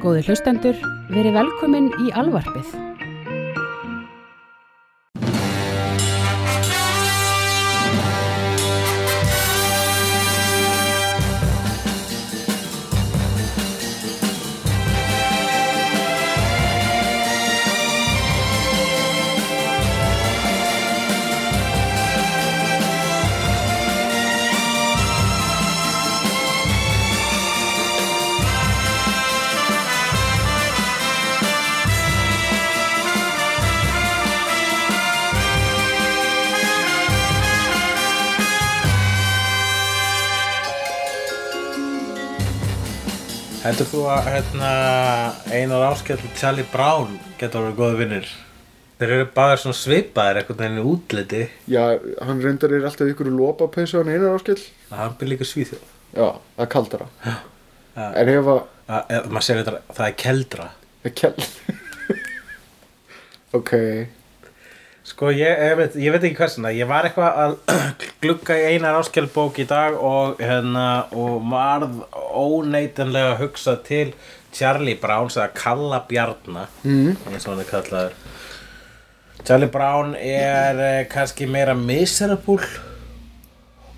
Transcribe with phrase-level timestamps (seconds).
[0.00, 0.78] Góði hlustendur,
[1.12, 2.70] verið velkomin í alvarpið.
[43.80, 44.70] Heldur þú að hérna,
[45.56, 48.26] Einar Áskell Charlie Brown getur verið góði vinnir?
[49.00, 51.40] Þeir eru báðir svona svipaðir veginn í útliti
[51.72, 51.86] Já,
[52.28, 54.58] hann reyndar er alltaf ykkur lópapeysu hann einar áskill
[54.90, 55.86] að hann byrja líka svíþjóð.
[56.12, 56.26] Já,
[56.58, 57.38] það er kaldara Ja.
[58.10, 58.60] En að
[58.98, 59.32] Að-
[59.64, 60.68] þetta, það er keldra.
[61.00, 61.48] Það er keld
[63.62, 63.72] Ok
[65.10, 67.56] Sko, ég, ég, veit, ég veit ekki hversuna, ég var eitthvað að
[68.22, 74.12] glugga í Einar Áskell bók í dag og, hérna, og varð óneitanlega að hugsa til
[74.54, 77.16] Charlie Browns eða Kalla Bjarna, mm.
[77.26, 78.14] eins og hann er kallaður.
[79.46, 82.66] Charlie Brown er eh, kannski meira miserable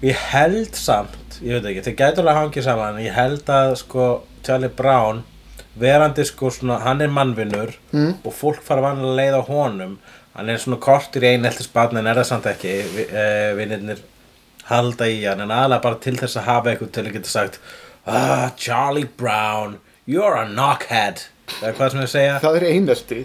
[0.03, 3.77] ég held samt ég veit ekki, þeir gætu alveg hangið saman en ég held að
[3.83, 4.09] sko
[4.47, 5.23] Charlie Brown
[5.79, 8.23] verandi sko svona hann er mannvinnur mm.
[8.23, 9.95] og fólk fara vanlega leið á honum
[10.37, 12.75] hann er svona kortur í einheltis barn en er það samt ekki.
[12.95, 14.03] Vi, eh, vinnirnir
[14.69, 17.59] halda í hann en aðalega bara til þess að hafa eitthvað til að geta sagt
[18.07, 21.27] ah, Charlie Brown you're a knockhead.
[21.61, 22.41] Eða hvað sem þau segja.
[22.43, 23.21] Það er einelti.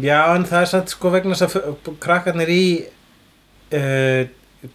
[0.00, 2.64] Já, en það er samt sko vegna þess að krakkarnir í
[3.76, 4.22] uh,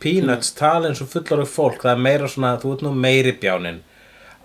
[0.02, 1.82] Peanuts tala eins og fullorðu fólk.
[1.84, 3.82] Það er meira svona, þú ert nú meiri bjánin.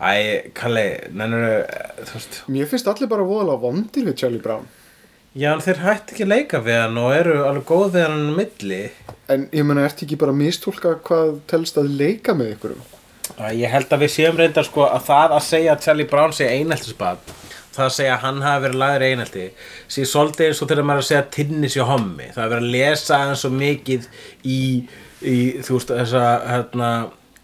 [0.00, 1.66] Æ, Kalli, nennur
[2.08, 4.64] þú veist Mér finnst allir bara voðalega vondir við Charlie Brown
[5.30, 8.22] Já, en þeir hætti ekki að leika við hann og eru alveg góð við hann
[8.26, 8.80] á milli.
[9.30, 12.80] En ég meina, ertu ekki bara að mistúlka hvað telst að leika með ykkurum?
[13.54, 16.48] Ég held að við séum reyndar sko að það að segja að Charlie Brown sé
[16.50, 17.22] eineltisbad
[17.70, 19.44] það að segja að hann hafi verið lagður í einelti
[19.94, 22.66] sé svolítið eins og þegar maður er að segja tinnis í hommi, það er verið
[22.66, 24.08] að lesa hann svo mikið
[24.42, 24.60] í,
[25.22, 25.36] í
[25.66, 26.90] þú veist þessa hérna,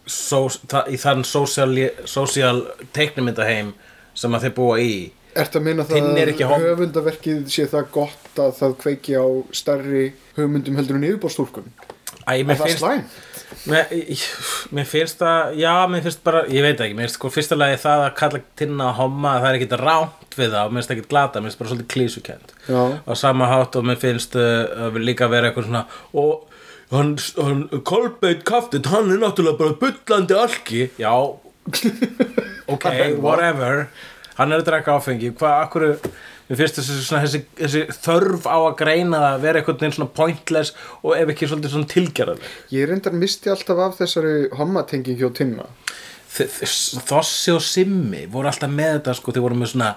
[0.07, 1.71] sós, það, í þann social,
[2.11, 2.65] social
[2.97, 3.73] teiknumyndaheim
[4.17, 4.97] sem að þeir búa í
[5.37, 9.27] Ertu að meina það að höfundaverkið sé það gott að það kveiki á
[9.57, 10.07] starri
[10.39, 11.69] hugmyndum heldur en yfirbórstúlkun?
[12.27, 13.19] Æ, mér það finnst,
[13.71, 13.93] mér,
[14.75, 17.77] mér finnst það, já, mér finnst bara, ég veit ekki, mér finnst sko fyrsta lagi
[17.85, 20.95] það að kalla tinna að homma, það er ekkit rámt við það og mér finnst
[20.97, 22.57] ekkit glata, mér finnst bara svolítið klísukend.
[22.67, 22.83] Já.
[23.07, 25.85] á sama hátt og mér finnst uh, að líka vera eitthvað svona
[26.19, 26.47] og
[26.91, 31.15] hann, hann Kolbeit Kaftin, hann er náttúrulega bara bullandi alki já
[32.75, 32.85] ok,
[33.23, 33.87] whatever
[34.39, 35.31] hann er að drekka áfengi.
[35.39, 35.87] Hvað, akkur
[36.47, 41.17] mér finnst þessi, þessi, þörf á að greina það vera eitthvað neginn svona pointless og
[41.19, 42.53] ef ekki svolítið svona tilgerðarleg?
[42.77, 44.35] Ég reyndar misti alltaf af þessari
[45.41, 45.67] Tinna.
[46.37, 49.95] Þ- þ- Þossi og Simmi voru alltaf með þetta sko, þeir voru með svona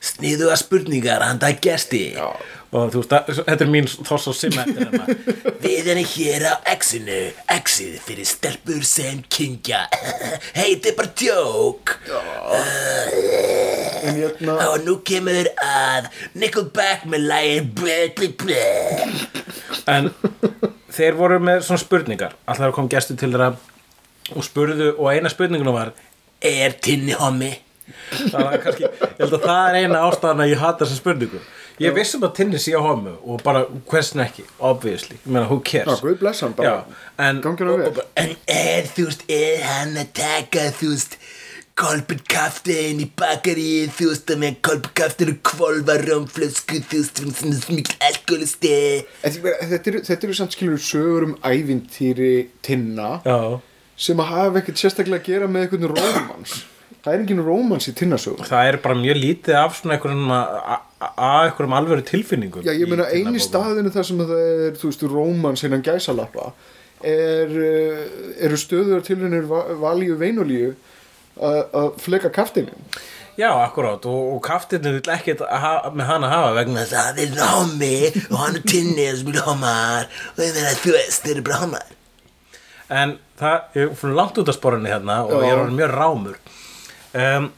[0.00, 2.14] sniðuga spurningar handa gesti.
[2.16, 2.30] Já.
[2.70, 5.04] og þú veist, þetta er mín Þoss og Simmi eftir hérna.
[5.64, 7.18] Við erum hér á X-inu
[7.56, 9.80] X-ið fyrir stelpur sem kingja
[10.58, 11.96] Hei, þetta er bara djók
[14.00, 16.06] En hérna, og nú kemur að
[16.40, 18.62] Nickelback með lægir ble, ble, ble.
[19.90, 20.08] En
[20.94, 22.32] þeir voru með svona spurningar.
[22.48, 23.50] Alltaf kom gestur til þeirra?
[24.32, 25.92] Og spurðu og eina spurninguna var
[26.40, 27.50] Er tinni hommi?
[28.30, 31.42] Það var kannski, ég held að það er eina ástæðan að ég hata þessa spurningu
[31.80, 35.60] Ég vissum að tinni sé á hommu og bara hversin ekki, obviously Ég meina, who
[35.64, 35.88] cares?
[35.88, 36.74] já, guð blessa hann bara
[37.16, 38.02] en, Gangi honum vel.
[38.20, 41.16] en er, þú veist, er hann að taka, þú veist,
[41.80, 47.56] kolbett kaftin í bakarið, þú veist, með kolbett kaftin og kvolva rámflösku, þú veist, svona
[47.56, 48.74] svona mikil alkoholisti.
[49.24, 53.38] Þetta eru samt skilur sögur um ævintýri Tinna Já.
[53.96, 56.58] sem að hafa ekkert sérstaklega að gera með einhvern rómans
[57.04, 61.46] Það er engin rómans í Tinnasögum Það er bara mjög lítið af svona einhverjum, að
[61.48, 62.64] einhverjum alvöru tilfinningum.
[62.66, 66.50] Já, ég meina eini staðinu þar sem að það er, þú veist, rómans innan gæsalappa
[67.00, 68.02] er, eh,
[68.44, 69.46] eru stöður tilhörnir
[69.80, 70.74] valíu veinolíu
[71.40, 72.74] að fleka kaftinu
[73.38, 76.92] Já, akkurát, og, og kaftinu vill ekkert að hafa- með hann að hafa vegna þess
[76.98, 77.92] að það er hommi
[78.26, 81.86] og hann er tinni sem vil homar og ég meina, þú veist, þeir eru homar.
[82.90, 85.46] En það, er langt út af sporunni hérna og Já.
[85.46, 86.36] ég er mjög rámur.
[87.14, 87.48] Um,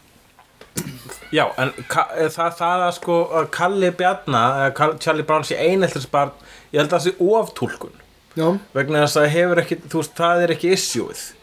[1.33, 3.17] já, en eh, það, það að sko
[3.53, 6.33] Kalli Bjarna, eða Kall- Charlie Brown sé einheltisbarn,
[6.73, 7.99] ég held að það sé oftúlkun
[8.33, 11.21] Já, vegna þess að hefur ekki, þú veist, það er ekki issueið.
[11.21, 11.42] Issue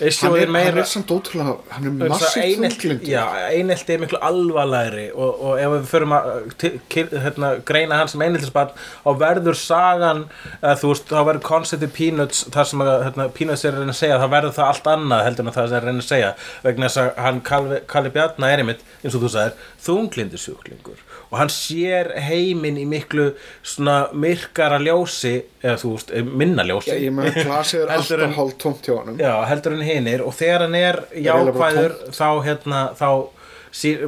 [0.00, 4.20] hann er, meira- hann er samt ótrúlega hann er massíft þunglindur Já, einelti er miklu
[4.24, 6.30] alvarlegri og, og ef við förum að
[6.62, 8.72] til, til, hérna, greina hann sem eineltisbarn
[9.04, 10.22] og verður sagan
[10.62, 14.20] eða, veist, þá verður konceptið Peanuts þar sem hérna, Peanuts er að reyna að segja
[14.22, 16.32] þá verður það allt annað heldur en það sem er að reyna að segja
[16.64, 21.38] vegna þess að hann Kalli, Kalli Bjarna er einmitt, eins og þú sagðir, þunglindisjúklingur og
[21.38, 23.30] hann sér heiminn í miklu
[23.62, 26.92] svona myrkara ljósi eða þú veist, minna ljósi.
[26.92, 29.20] Já, ég meina glasið er alltaf hálf tómt hjá honum.
[29.20, 30.24] Já, heldur en hinir.
[30.26, 33.10] Og þegar hann er jákvæður þá, hérna, þá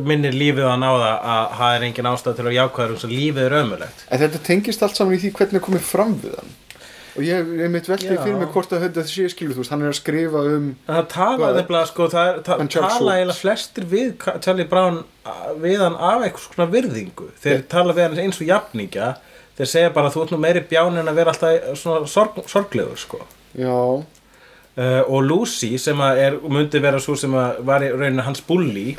[0.03, 3.11] minnir lífið hann á það að það er engin ástæð til að jákvæður og svo
[3.13, 6.35] lífið er ömulegt En þetta tengist allt saman í því hvernig er komið fram við
[6.41, 6.51] hann
[7.17, 8.21] og ég, ég mitt veldi Já.
[8.23, 11.09] fyrir mig hvort að þetta sé skilu þú veist, hann er að skrifa um það
[11.13, 11.59] tala Hvað?
[11.61, 13.17] nefnilega sko, það er, það En Charles tala Schultz.
[13.17, 14.15] eiginlega flestir við
[14.47, 15.03] Charlie Brown
[15.61, 19.11] við hann af eitthvað svona virðingu þeir tala við hann eins og jafningja
[19.59, 22.97] þeir segja bara þú ert nú meiri bján en að vera alltaf svona sorg, sorglegur
[22.99, 23.21] sko
[23.53, 28.25] já, uh, og Lucy sem að er, myndi vera svo sem að var í rauninu
[28.25, 28.95] hans bully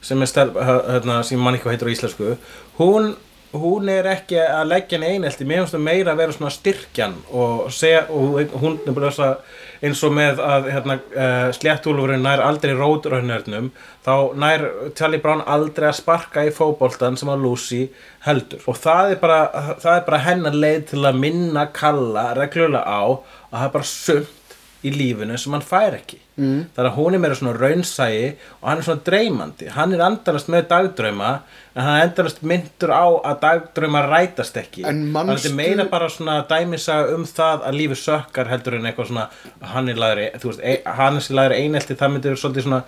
[0.00, 2.30] sem er stel, hérna, sem mann eitthvað heitir á íslensku
[2.78, 3.10] hún,
[3.52, 7.16] hún er ekki að leggja henni einelti, mér finnst það meira að vera svona styrkjan
[7.34, 12.24] og segja og hún er bara þess að eins og með að hérna, uh, sléttúlfurinn
[12.24, 13.70] nær aldrei rótrönnörnum
[14.04, 14.66] þá nær
[14.98, 17.80] Charlie Brown aldrei að sparka í fótboltan sem að Lucy
[18.26, 18.60] heldur.
[18.68, 19.40] Og það er bara,
[19.80, 24.36] bara hennar leið til að minna kalla reglulega á að það er bara sumt
[24.86, 26.20] í lífinu sem hann fær ekki.
[26.40, 26.60] Mm.
[26.72, 28.20] þannig að hún er meira svona raunsæi
[28.62, 29.66] og hann er svona dreymandi.
[29.74, 31.32] Hann er endalast með dagdrauma
[31.74, 34.86] en hann er endalast myndur á að dagdrauma rætast ekki.
[34.86, 39.10] Þannig að þetta meira bara svona dæmisaga um það að lífi sökkar heldur en eitthvað
[39.10, 39.28] svona
[39.74, 42.80] hann er laður, þú veist, e, hann er laður einelti það myndir svolítið svona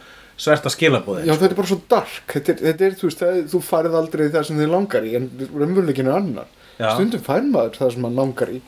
[0.42, 2.24] sverta skilabóði já, þetta er bara svo dark.
[2.32, 5.14] Þetta er, þetta er þú veist, það, þú farið aldrei það sem þið langar í
[5.18, 5.30] en
[6.08, 6.50] er annar.
[6.80, 6.94] Já.
[6.96, 8.58] stundum fær maður það sem hann langar í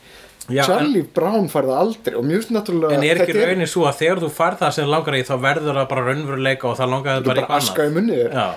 [0.53, 3.97] Já, Charlie Brown fær það aldrei og mjög náttúrulega en er ekki raunin svo að
[4.03, 7.15] þegar þú færð það sem langar í þá verður það bara raunveruleika og það langar
[7.17, 8.35] það bara er eitthvað aska í annað munni þér.
[8.35, 8.47] Já,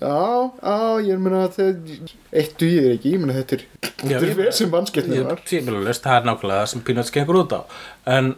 [0.00, 0.18] já,
[0.60, 0.76] já,
[1.06, 1.96] ég meina að það
[2.42, 3.64] eitt dugir ekki, ég meina þetta er
[4.04, 7.60] þetta er sem var Tímilulist, það er nákvæmlega það sem Peanuts gengur út á.
[8.18, 8.32] En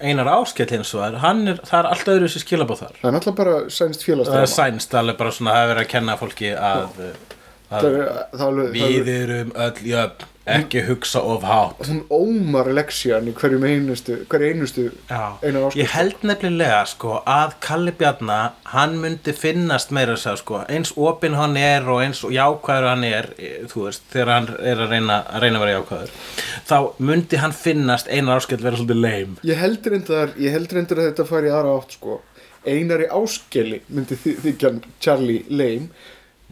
[0.00, 2.98] einar áskell hins vegar hann er, það er allt öðru sér skilabóð þar.
[3.00, 5.92] Það er náttúrulega bara sænst það er sænst alveg bara svona það er verið að
[5.94, 7.37] kenna fólki að, það að er,
[7.70, 8.00] það
[8.40, 11.82] það við erum öll jöfn ekki hugsa of hátt.
[11.90, 14.84] Hún ómar leksjan í hverjum einustu hverju einustu
[15.76, 18.38] ég held nefnilega sko að Kalli Bjarna
[18.72, 23.28] hann myndi finnast meira segja sko eins opinn hann er og eins jákvæður hann er
[23.68, 26.16] þú veist þegar hann er að reyna að, reyna að vera jákvæður
[26.72, 26.76] þá
[27.10, 31.10] myndi hann finnast einar áskell vera svolítið leim ég held reyndar, ég held reyndar að
[31.12, 32.22] þetta fari í aðra átt sko.
[32.68, 35.92] Einari áskeli myndi þy- þykja Charlie Lame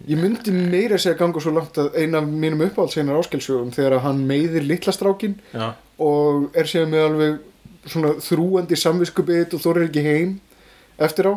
[0.05, 3.99] ég myndi meira segja ganga svo langt að eina af mínum uppáhalds einar áskelsögum þegar
[3.99, 7.39] að hann meiðir litla strákin já, og er sér með alveg
[7.87, 10.35] svona þrúandi samviskubit og þorir ekki heim
[11.01, 11.35] eftir á.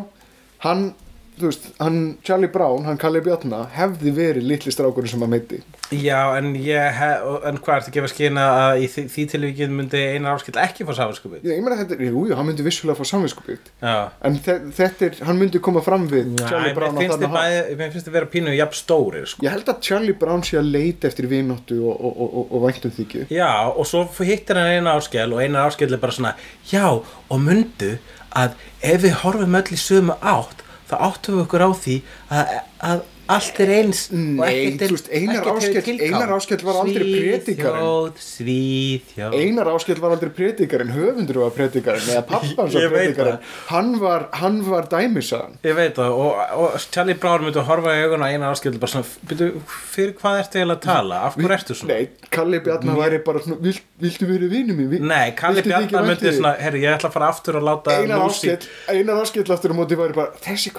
[0.66, 0.90] Hann,
[1.40, 5.62] þú veist, hann Charlie Brown, hann Kalli Bjarna hefði verið litli strákurinn sem að meiti
[5.90, 9.74] já en ég hef, en hvað ertu að gefa skina að í því, því tilvíkið
[9.74, 13.08] myndi einar áskell ekki fá sáfinskupið ég meina þetta, jú, jú, hann myndi vissulega fá
[13.08, 13.70] samviskubit.
[13.82, 14.10] Já.
[14.26, 17.26] En þe þetta er, hann myndi koma fram við Næ, Charlie Brown á finnst þannig
[17.26, 19.44] þið bæði, mér finnst þið vera pínu jafn stórir sko.
[19.46, 22.94] Ég held að Charlie Brown sé að leita eftir vináttu og, og, og, og, væntum
[22.96, 23.26] þykju.
[23.34, 26.34] Já, og svo hittir hann eina áskell og eina áskell er bara svona
[26.70, 27.94] Já, og mundu
[28.36, 31.96] að ef við horfum öll í sömu átt þá áttum við okkur á því
[32.34, 32.52] að,
[32.90, 33.02] að
[33.36, 36.00] allt er eins og Nei, þú veist, Einar Áskell-.
[36.06, 38.12] Einar var aldrei prédikarinn.
[38.24, 43.38] Svíþjóð, Einar Áskell var aldrei predikarinn, höfundur var predikarinn, eða pappans var predikarinn.
[43.70, 45.54] Hann var, hann var dæmisaðan.
[45.66, 46.30] Ég veit það og,
[46.64, 49.48] og Charlie Brown myndi að horfa í augun á eina áskell bara svona, byrju,
[49.94, 51.22] fyrir hvað ertu eiginlega að tala?
[51.28, 51.98] Af hverju ertu svona?
[52.00, 54.90] Nei, Kalli Bjarnar væri bara svona, Vil, viltu verið vinnu mín?
[54.94, 57.88] Vi- Nei, Kalli Bjarnar myndi þig?" svona, herri, ég ætla að fara aftur og láta
[58.00, 60.70] Einar Áskell, Einar aftur á móti væri bara, þessi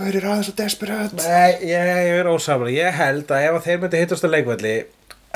[2.47, 4.75] Nei, ég, held að ef að þeir myndi hittast á leikvelli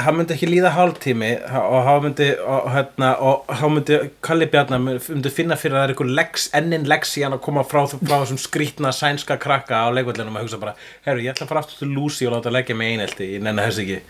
[0.01, 4.81] hann myndi ekki líða hálftími og hann myndi og, hérna, og hann myndi Kalli Bjarnar
[4.83, 7.85] myndi finna fyrir að það er einhver lex, ennin lex í hann að koma frá,
[7.93, 10.75] frá þessum skrítna sænska krakka á leikvellinum og hugsa bara,
[11.07, 13.63] herru, ég ætla að fara aftur til Lucy og láta leggja mig einelti, ég nenni
[13.63, 14.01] þess ekki.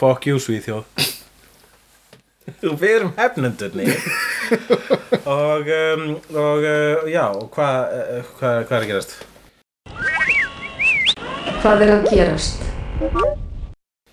[0.00, 0.84] Fuck you Svíþjóð.
[2.82, 3.86] Við erum hefnendurni
[5.38, 9.20] og, um, og uh, já, og hvað uh, hva, hva er að gerast?
[11.60, 12.62] Hvað er að gerast?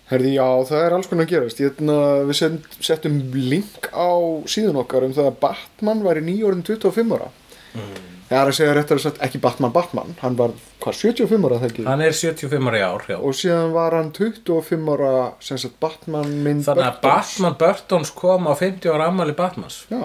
[0.08, 1.60] Herði, já, það er alls konar að gerast.
[1.62, 1.96] Ég, hérna,
[2.28, 4.12] við send, settum link á
[4.48, 7.30] síðun okkar um það að Batman væri nýjórðin 25 ára.
[7.72, 7.96] Mm.
[8.28, 10.52] Það er að segja réttar að sagt, ekki Batman Batman, hann var,
[10.84, 11.84] hvað, 75 ára það ekki?
[11.88, 15.12] Hann er 75 ára í ár, já Og síðan var hann 25 ára,
[15.48, 17.30] sem sagt, Batman mynd Þannig að Burtons.
[17.32, 20.02] Batman Burtons kom á 50 ára ammali Batmans Já,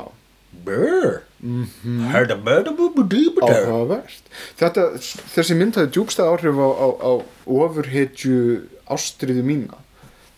[0.65, 1.21] Brr.
[1.43, 4.29] Boo doo áhugavert.
[4.59, 4.89] Þetta,
[5.35, 7.11] þessi mynd hafði djúbstæð áhrif á, á, á
[7.43, 8.37] ofurhetju
[8.93, 9.79] ástriðu mína.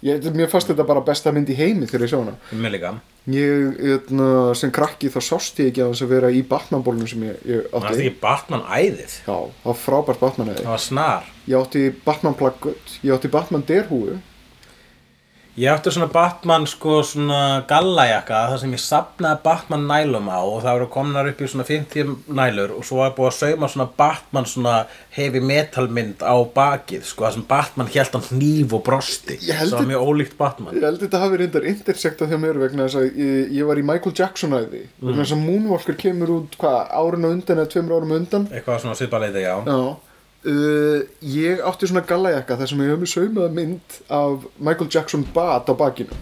[0.06, 2.34] Ég, mér fannst þetta bara besta mynd í heimi þegar ég sá hana.
[2.54, 2.92] Mér líka.
[3.34, 7.24] Ég, eitna, sem krakki þá sást ég ekki að þess að vera í Batman-bólunum sem
[7.26, 8.04] ég, ég Það er átti.
[8.04, 11.32] Ekki Batman æðið já, það var frábært Batman eða Það var snar.
[11.50, 14.20] Ég átti Batman plaggött, ég átti Batman derhúu
[15.56, 20.58] Ég átti svona Batman sko svona gallajakka þar sem ég sapnaði Batman nælum á og
[20.66, 23.86] það voru komnar upp í svona 50 nælur og svo var búið að sauma svona
[24.02, 24.74] Batman svona
[25.16, 29.38] heavy metal mynd á bakið sko þar sem Batman hélt hann hníf og brosti.
[29.48, 30.76] Held það var mjög ólíkt Batman.
[30.76, 33.86] Ég held þetta hafi reyndar intersekta hjá mér vegna þess að ég, ég var í
[33.94, 38.14] Michael Jackson æði vegna þess að Moonwalker kemur út hvað, árinu undan eða tveimur árum
[38.20, 38.50] undan?
[38.52, 39.56] Eitthvað svona svipaleiti, já.
[39.64, 40.05] Já
[40.52, 41.04] uh,
[41.36, 45.70] Ég átti svona gallajakka þar sem ég hef með saumaða mynd af Michael Jackson bat
[45.70, 46.18] á bakinu.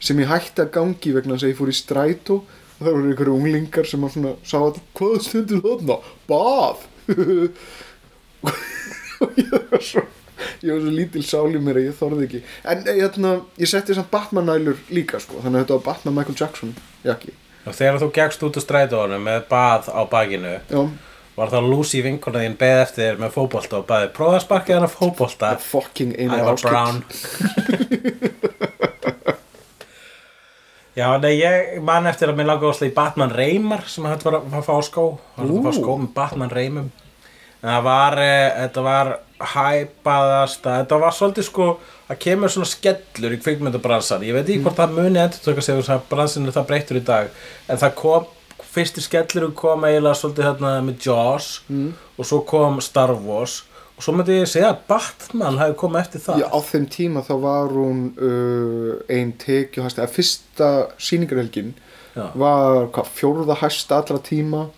[0.00, 2.38] Sem ég hætti að gangi vegna þess að ég fór í strætó.
[2.78, 5.96] Og það voru einhverju unglingar sem svona sá að hvað stundur þarna?
[6.30, 6.86] Bað?
[9.18, 10.04] Og ég var svo
[10.62, 12.40] ég var svo lítil sál í mér að ég þorði ekki.
[12.70, 16.38] En eh, hérna, ég setti samt Batman-nælur líka sko, þannig að þetta var Batman Michael
[16.38, 16.74] Jackson
[17.06, 17.34] jakki,
[17.66, 20.78] Og þegar þú gegst út úr strætónu með bað á bakinu já,
[21.38, 24.74] var það Lucy vinkona þín beð eftir þér með fótbolta og baði prófa að sparka
[24.74, 25.52] þennan fótbolta.
[25.62, 26.96] Fucking einar Ævar áskill Brown.
[30.98, 34.40] Já, nei, ég man eftir að mér að slá í Batman Reymar sem hægt var
[34.40, 35.04] að fá skó.
[35.36, 36.88] Það var að fá skó með Batman Reymum?
[37.58, 41.68] En það var, eh, þetta var hæpaðasta, þetta var svolítið sko
[42.08, 45.46] það kemur svona skellur í kvikmyndabransan ég veit ekki hvort það muni endur að
[46.48, 47.30] er það breyttur í dag
[47.68, 48.28] en það kom,
[48.78, 51.90] fyrsti skellur kom eiginlega svolítið hérna með Jaws mm.
[52.16, 53.64] og svo kom Star Wars
[53.98, 57.22] og svo myndi ég segja að Batman hafi komið eftir það Já, á þeim tíma
[57.26, 60.68] þá var hún uh, ein tekju hæsta, eða fyrsta
[61.02, 61.72] sýningarhelgin
[62.14, 62.28] Já.
[62.38, 64.68] var hvað, fjórða hæsta allra tíma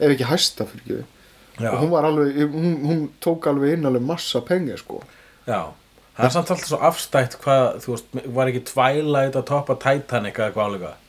[0.00, 1.74] ef ekki hæsta fyrir ekki Já.
[1.74, 5.02] og hún var alveg, hún, hún tók alveg inn alveg massa pengi sko
[5.44, 5.74] Já,
[6.16, 10.40] það er samt alltaf svo afstætt hvað, þú veist, var ekki Twilight að toppa Titanic
[10.40, 10.99] eða hvað alveg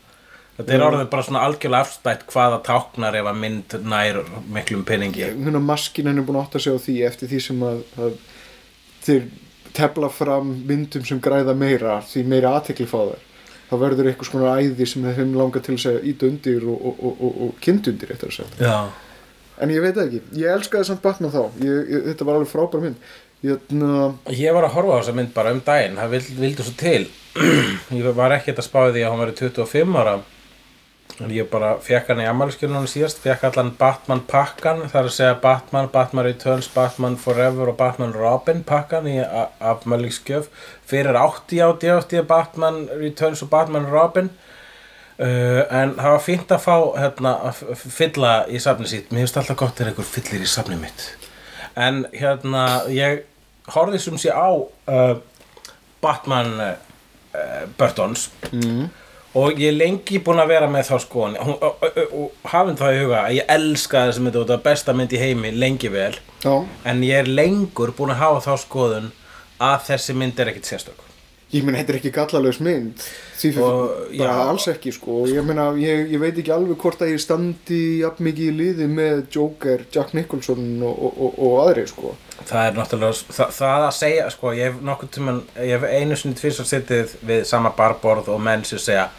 [0.62, 4.22] Þetta er orðið bara svona algjörlega afstætt hvaða táknar ef að mynd nær
[4.58, 5.28] miklum peningi.
[5.36, 8.16] Hún að maskinen er búin að átta sig á því eftir því sem að, að
[9.06, 9.28] þeir
[9.76, 13.28] tefla fram myndum sem græða meira því meira aðtekli fá þær.
[13.72, 17.22] Þá verður eitthvað svona æði sem þeim langar til að íta undir og, og, og,
[17.24, 18.68] og, og kind undir eftir að segja.
[18.68, 18.76] Já,
[19.62, 21.44] En ég veit það ekki, ég elskaði samt Batman þá.
[21.62, 23.12] Ég, ég, Þetta var alveg frábær mynd.
[23.46, 23.74] Ég,
[24.38, 27.02] ég var að horfa á þessa mynd bara um daginn, það vild, vildi svo til.
[27.98, 30.14] Ég var ekkert að spáði því að hún verið 25 ára
[31.30, 35.40] ég bara fekk hann í ammæliskjölunum síðast, fekk allan Batman pakkan, það er að segja
[35.44, 40.48] Batman, Batman Returns, Batman Forever og Batman Robin pakkan í ammæliskjöf
[40.90, 44.32] fyrir 80 átti átti Batman Returns og Batman Robin.
[45.22, 49.36] Uh, en það var fínt að fá hérna, að fylla í safni sitt, mér finnst
[49.38, 51.04] alltaf gott þegar einhver fyllir í safni mitt.
[51.78, 53.22] En hérna ég
[53.76, 55.14] horfði sem sé á uh,
[56.02, 56.74] Batman uh,
[57.78, 58.32] Burtons.
[58.50, 58.90] Mm,
[59.38, 63.22] og ég er lengi búinn að vera með þá skoðan og, hafinn það í huga
[63.22, 66.14] að ég elska þessi mynd og þetta er besta mynd í heimi lengi vel.
[66.44, 66.56] Já,
[66.88, 69.10] en ég er lengur búinn að hafa þá skoðun
[69.62, 71.08] að þessi mynd er ekkit sérstök.
[71.52, 73.06] Ég meina þetta er ekki gallalaus mynd.
[73.36, 73.88] Því fyrir,
[74.22, 74.44] bara já.
[74.54, 75.18] alls ekki sko.
[75.28, 78.88] Ég meina, ég, ég veit ekki alveg hvort að ég standi jafn mikið í liði
[78.88, 82.14] með Joker, Jack Nicholson og, og, og, og aðri sko
[82.50, 86.18] það er náttúrulega það, það að segja sko ég hef nokkuð tímann ég hef einu
[86.20, 89.10] sinni tvisar sittið við sama barborð og menn sem segja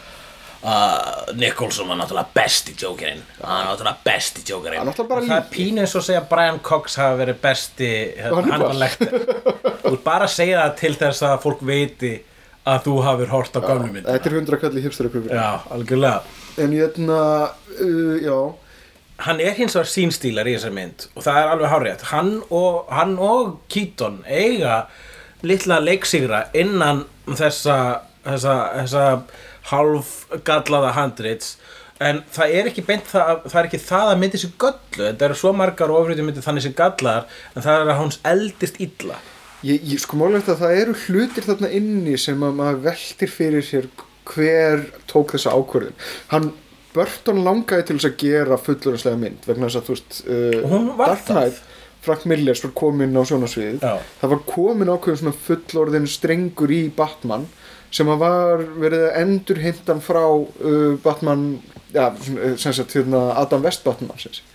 [0.65, 3.23] uh, Nicholson var náttúrulega besti Jokerinn.
[3.43, 4.79] Hann var náttúrulega besti Jokerinn.
[4.79, 7.41] Hann er náttúrulega bara Og það er pínu eins og segja Brian Cox hafi verið
[7.43, 8.51] besti Hannibal.
[8.53, 9.17] Hannibal Lecter
[9.83, 12.13] þú ert bara að segja það til þess að fólk veiti
[12.73, 16.21] að þú hafir hort á gamlu mynd Þetta er hundra kalli hipsteraköpur já, algjörlega.
[16.63, 17.23] En ég ætna,
[17.81, 18.37] uh, já
[19.27, 22.85] hann er hins vegar sínstílar í þessari mynd og það er alveg hárétt hann og,
[22.91, 24.87] hann og Keaton eiga
[25.47, 27.77] litla leiksigra innan þessa,
[28.27, 29.07] þessa, þessa
[29.71, 31.57] hálfgallaða handrits
[32.03, 35.29] en það er ekki beint það, það er ekki það að myndi sér göllu þetta
[35.29, 39.19] eru svo margar ofriði myndi þannig sér gallar en það er að hún eldist illa.
[39.63, 43.67] Ég, ég sko málegt að það eru hlutir þarna inni sem að maður veltir fyrir
[43.67, 43.87] sér
[44.33, 45.95] hver tók þessa ákvörðin
[46.33, 46.51] hann
[46.93, 51.25] Burton langaði til þess að gera fullurinslega mynd vegna þess að þú veist uh, Dark
[51.29, 51.61] Knight,
[52.03, 57.49] Frank Millers var komin á sjónasviðið það var komin ákveðin svona fullorðin strengur í Batman
[57.93, 61.47] sem að var verið að endur hintan frá uh, Batman
[61.95, 64.52] ja, uh, sem sagt hérna Adam West Batman sem sagt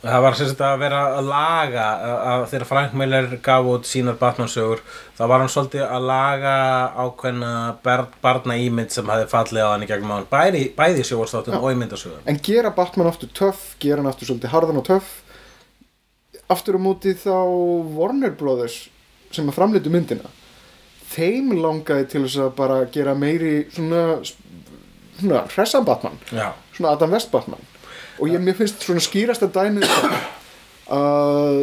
[0.00, 4.80] Það var sagt að vera að laga að, þegar Frank Miller gaf út sínar Batman-sögur
[5.18, 6.52] þá var hann svolítið að laga
[6.96, 7.50] ákveðna
[7.84, 11.58] bar, barna ímynd sem hafði fallið á hann í gegnum á hann bæði, bæði sjóvarsþáttum
[11.60, 15.10] og ímyndasögum en gera Batman aftur töff gera hann aftur svolítið harðan og töff.
[16.50, 17.36] Aftur á móti þá
[17.98, 18.86] Warner Brothers
[19.36, 20.32] sem að framleitu myndina
[21.10, 24.22] þeim langaði til þess að bara gera meiri svona,
[25.18, 26.16] svona hressan Batman.
[26.32, 27.68] Já, svona Adam West Batman
[28.20, 30.16] og ég, mér finnst svona skýrasta dæmið það
[30.96, 31.60] að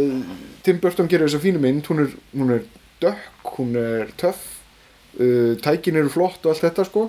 [0.66, 1.86] Tim Burton gerir þessa fínu mynd.
[1.90, 2.64] Hún er, hún er
[3.04, 4.44] dökk, hún er töff
[5.20, 7.08] uh, tækin eru flott og allt þetta sko.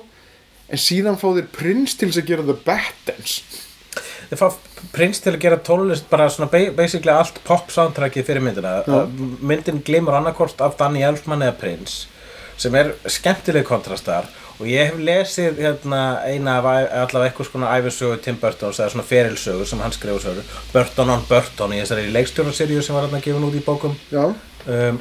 [0.69, 3.39] En síðan fá þeir prins til að gera The Battens.
[4.29, 4.49] Þið fá
[4.93, 8.83] prins til að gera tónlist bara svona ba- basically allt pop soundtrackið fyrir myndina.
[8.85, 9.07] Já.
[9.41, 12.03] myndin glimur annarkort af Danny Elfman eða prins
[12.59, 14.27] sem er skemmtileg kontrastar
[14.59, 19.07] og ég hef lesið hérna, eina af allavega eitthvað svona æfisögu Tim Burtons eða svona
[19.07, 23.47] ferilsögu sem hann skrifur sögur Burton on Burton í þessari leikstjórnarseríu sem var hérna gefin
[23.47, 23.95] út í bókum.
[24.11, 25.01] Já, um,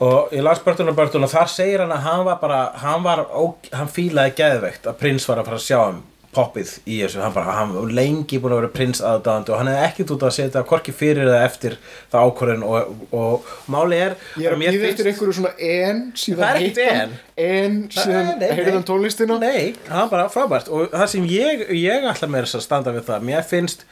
[0.00, 3.02] og ég las Burton og Burton og þar segir hann að hann var bara hann,
[3.04, 6.00] var, ó, hann fílaði geðveikt að prins var að fara að sjá um
[6.34, 9.70] poppið í þessu, hann, bara, hann var lengi búin að vera prins aðdáðandi og hann
[9.72, 11.74] hefði ekkert út að setja hvorki fyrir eða eftir
[12.12, 15.52] það ákvörðin og, og, og máli er ég er að býða finnst- eftir einhverju svona
[15.70, 18.46] en síðan ekkert hitt hann en síðan nei.
[18.68, 19.40] hann tónlistina.
[19.42, 20.70] Nei, er bara frábært.
[20.70, 23.86] Og það sem ég, ég ætla mér að standa við það mér finnst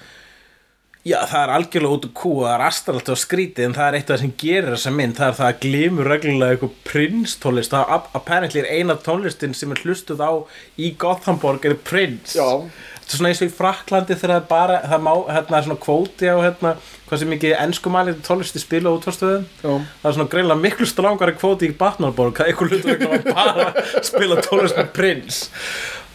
[1.09, 3.89] já, það er algjörlega út úr kú og það er astralt og skrítið en það
[3.89, 5.17] er eitt af það sem gerir þessa mynd.
[5.19, 9.57] Það er það að glimur reglulega eitthvað Prince tónlist það er apparently er eina tónlistin
[9.57, 10.33] sem er hlustuð á
[10.79, 12.37] í Gothenburg er Prince.
[12.39, 12.47] Já.
[12.69, 15.81] þetta er svona eins og í Fraklandi þegar það er bara það má, hérna, svona
[15.81, 16.75] kvóti á hérna,
[17.09, 19.73] hvað sem mikið enskumælið tónlisti spila út á stöðum Já.
[20.03, 23.71] það er svona greinlega miklu strangari kvóti í Batmanborg það er hlutur ekki að bara
[24.05, 25.49] spila tónlist með Prince.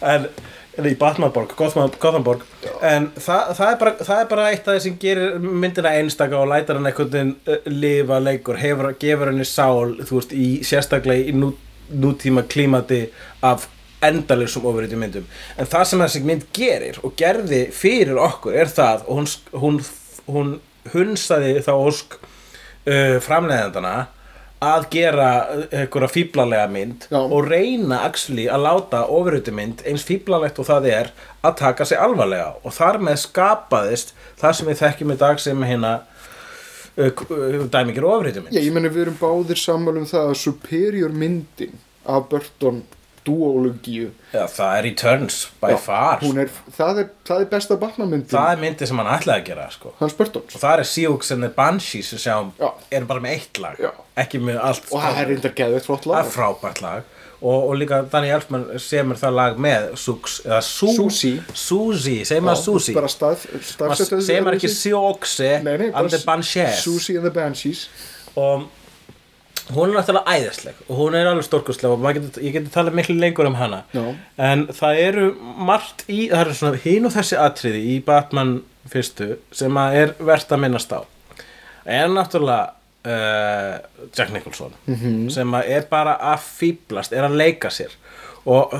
[0.04, 0.28] En,
[0.78, 2.42] en í Batmanborg, Gotham, Gothenburg
[2.82, 6.40] en það, það, er bara, það er bara eitt af það sem gerir myndina einstaka
[6.40, 11.30] og lætar hann einhvern veginn uh, lifa leikur hefur, gefur henni sál veist, í sérstaklega
[11.30, 11.52] í nú,
[11.92, 13.04] nútíma klímati
[13.44, 13.68] af
[14.04, 15.24] endalisum ofurýtti myndum.
[15.56, 19.30] En það sem þessi mynd gerir og gerði fyrir okkur er það og hún,
[19.62, 19.80] hún,
[20.28, 20.52] hún
[20.92, 23.94] hunsaði þá ósk uh, framleiðendana
[24.62, 25.28] að gera
[25.72, 27.18] einhverja fíblalega mynd Já.
[27.20, 31.12] og reyna actually að láta ofurhutu mynd eins fíblalegt og það er
[31.44, 35.66] að taka sig alvarlega og þar með skapaðist það sem við þekkjum í dag sem
[35.68, 35.92] hérna
[36.96, 40.40] uh, uh, dæmikir ofurhutu mynd Já, ég meni við erum báðir sammála um það að
[40.46, 42.82] superior myndin af Burton
[43.26, 44.10] duologíu.
[44.34, 46.22] Já, það er Returns by Já, far.
[46.42, 49.48] er, það, er, það er besta Batman myndin það er myndi sem hann ætlaði að
[49.48, 49.94] gera sko.
[50.00, 52.70] hans Burtons og það er Sioux and the Banshees sem sjáum Já.
[52.90, 53.82] er bara með eitt lag
[54.24, 54.88] ekki með allt.
[54.92, 57.10] Og það er reyndar geðveitt flott það lag er frábært lag.
[57.44, 61.34] Og, og líka Danny Elfman semur það lag með Sux eða Su Suzy.
[61.52, 62.62] Suzy, segir maður
[63.12, 64.70] stað, staðsetja maður ekki
[65.66, 66.80] Nei, nei, and the Banshees.
[66.80, 67.88] Susie and the Banshees.
[68.40, 68.64] Og
[69.72, 73.16] hún er náttúrulega æðisleg og hún er alveg stórkostleg og getur, ég getur talað miklu
[73.16, 74.04] lengur um hana Já.
[74.36, 78.54] en það eru margt í það eru svona hinn og þessi atriði í Batman
[78.92, 81.00] fyrstu sem að er verðt að minnast á
[81.84, 82.74] er náttúrulega
[83.08, 85.28] uh, Jack Nicholson -hmm.
[85.30, 87.96] sem að er bara að fýblast er að leika sér
[88.44, 88.74] og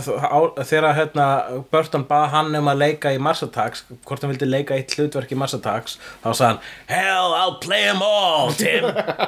[0.61, 1.27] þegar hérna,
[1.73, 5.33] Burton bað hann um að leika í Mars Attacks hvort hann vildi leika eitt hlutverk
[5.33, 8.85] í Mars Attacks þá sagði hann Hell, I'll play them all, Tim.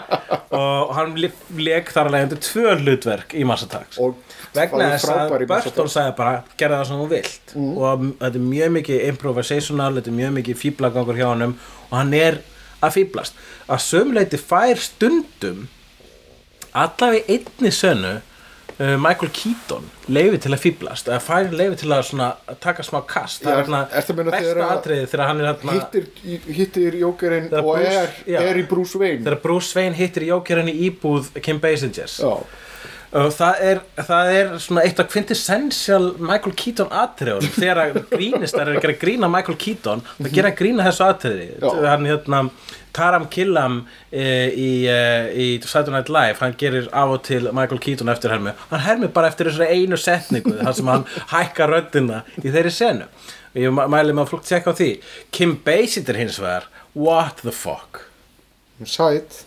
[0.56, 4.00] Og hann leik þar alveg undir tvö hlutverk í Mars Attacks.
[4.00, 4.20] Og
[4.56, 7.56] vegna þess að Burton sagði bara gerða það sem þú vilt.
[7.56, 11.56] Og þetta er mjög mikið improvisational þetta er mjög mikið fýblagangur hjá honum
[11.88, 12.40] og hann er
[12.84, 13.36] að fýblast
[13.72, 15.66] að sömuleiti fær stundum
[16.76, 18.16] allavega í einni sönnu
[18.80, 22.84] uh, Michael Keaton leifi til að fýblast eða fær leifi til að svona að taka
[22.86, 23.42] smá kast.
[23.42, 26.06] Já, það er ertu að meina besta atriði þegar hann er hérna hittir,
[26.60, 28.38] hittir Jókerinn og Bruce- er, já.
[28.42, 29.24] er í Bruce Wayne.
[29.24, 32.32] Þegar Bruce Wayne hittir jókjörinn í íbúð Kim Basingers já,
[33.12, 38.78] það er, það er svona eitt af quintessential Michael Keaton atriðum þegar að grínistar er
[38.78, 41.46] að gera grína Michael Keaton það gera grína þessu atriði.
[41.86, 42.40] Hann hérna
[42.96, 43.78] Taram Killam
[44.10, 44.98] e, í, e,
[45.36, 48.54] í Saturday Night Live hann gerir af og til Michael Keaton eftir hermi.
[48.70, 53.08] Hann hermi bara eftir þessari einu setningu þar sem hann hækkar röddina í þeirri senu.
[53.56, 54.90] Ég mæ- mæli maður flúkt tjekka á því.
[55.32, 56.66] Kim Basinger hins vegar
[56.96, 58.02] what the fuck?
[58.84, 59.45] Sæt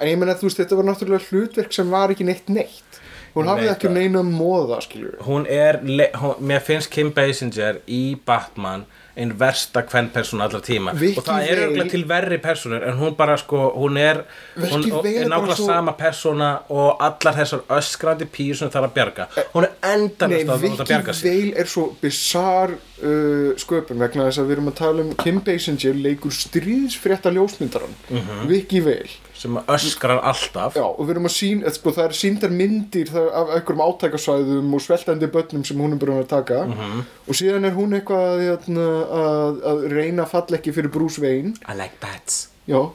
[0.00, 2.86] en ég meina þú veist þetta var náttúrulega hlutverk sem var ekki neitt neitt.
[3.30, 3.92] Hún hafði veit ekki það.
[3.94, 5.76] neina móða skiljur hún er,
[6.18, 8.82] hún, mér finnst Kim Basinger í Batman
[9.20, 12.98] ein versta hvern persóna allar tíma Vicky og það er auðvitað til verri persónur en
[12.98, 14.24] hún bara sko, hún er
[14.56, 18.88] hún Vicky er nákvæmlega svo- sama persóna og allar þessar öskrandi píur sem það er
[18.88, 19.28] að bjarga.
[19.54, 21.30] Hún er Nei, endalist að það Vicky að bjarga sig.
[21.30, 25.38] Vale er svo bizarr uh, sköpun vegna þess að við erum að tala um Kim
[25.46, 28.46] Basinger leikur stríðsfrétta ljósmyndaran Mhm.
[28.50, 30.76] Vicky Vale sem öskrar alltaf.
[30.76, 34.74] Já, og við erum að sín, eða, sko, það er síndar myndir af einhverjum átækasvæðum
[34.76, 36.64] og sveltandi börnum sem hún er búin að taka.
[36.68, 37.04] Mhm.
[37.26, 41.22] og síðan er hún eitthvað að, að, að, að reyna að falla ekki fyrir Bruce
[41.24, 41.54] Wayne.
[41.64, 42.48] I like bats.
[42.68, 42.82] Já.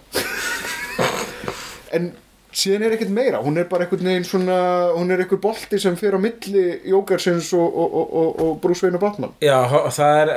[1.95, 2.09] En
[2.55, 3.41] síðan er ekkert meira.
[3.43, 4.57] Hún er bara einhvern veginn svona
[4.95, 9.33] hún er einhver bolti sem fer á milli Jókarsins og, og, og, og, og Batman.
[9.43, 9.59] Já,
[9.93, 10.33] það er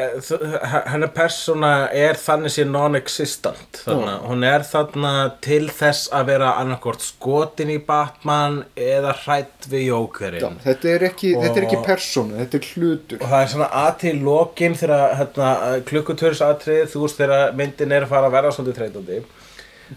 [0.92, 3.82] hennar persóna er þannig sé non-existent.
[3.84, 4.18] Þarna.
[4.28, 9.94] hún er þarna til þess að vera annarkvort skotin í Batman eða hrætt við Já,
[9.94, 13.22] Jókerinn þetta er ekki, er ekki persóna, þetta er hlutur.
[13.22, 15.50] Og það er svona aðtil lokin þegar hérna,
[15.88, 19.20] klukkutörs atrið þú veist þegar myndin er að fara að verða svolítið þreytandi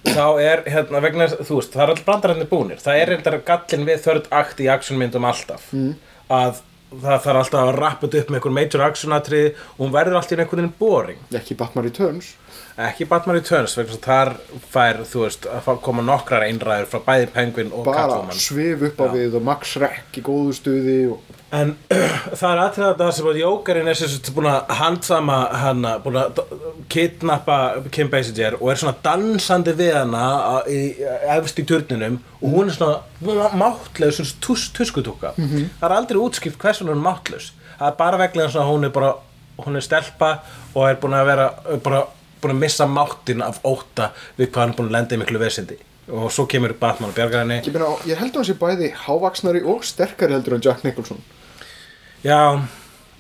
[0.08, 2.82] þá er hérna vegna þú veist það er allir brandararnir búnir.
[2.84, 5.72] Það er reyndar gallin við þörd akt í actionmyndum alltaf.
[5.76, 5.96] Mm.
[6.32, 10.18] að það þarf alltaf að rappa upp með einhver major action atrið og hún verður
[10.20, 11.20] alltaf einhvern veginn boring.
[11.40, 12.34] Ekki Batman Returns.
[12.82, 14.32] Ekki Batman Returns vegna þar
[14.72, 18.40] fær þú veist að koma nokkrar einræður frá bæði Penguin og bara Catwoman.
[18.40, 19.14] svif upp á Já.
[19.16, 21.74] við og Max Reck í góðu stuði og En
[22.40, 26.20] það er aðtrið að það sem að Jókarinn er sagt búin að handsama hana, búin
[26.22, 26.40] að
[26.92, 27.58] kidnappa
[27.96, 30.26] Kim Basinger og er svona dansandi við hana
[31.38, 35.34] efst í turninum og hún er svona máttlaus svona tus, tuskutúka.
[35.38, 38.86] Það er aldrei útskipt hvers hún er máttlaus það er bara veglega eins og hún
[38.86, 39.14] er bara
[39.62, 40.32] hún er stelpa
[40.76, 41.48] og er búin að vera
[41.84, 42.04] bara
[42.42, 45.42] búin að missa máttin af óta við hvað hann er búin að lenda í miklu
[45.42, 45.78] vesindi.
[46.12, 47.62] Og svo kemur Batman og bjargar henni.
[47.62, 47.76] Ég,
[48.10, 51.22] ég held að hann sé bæði hávaksnari og sterkari heldur en Jack Nicholson.
[52.26, 52.62] Já,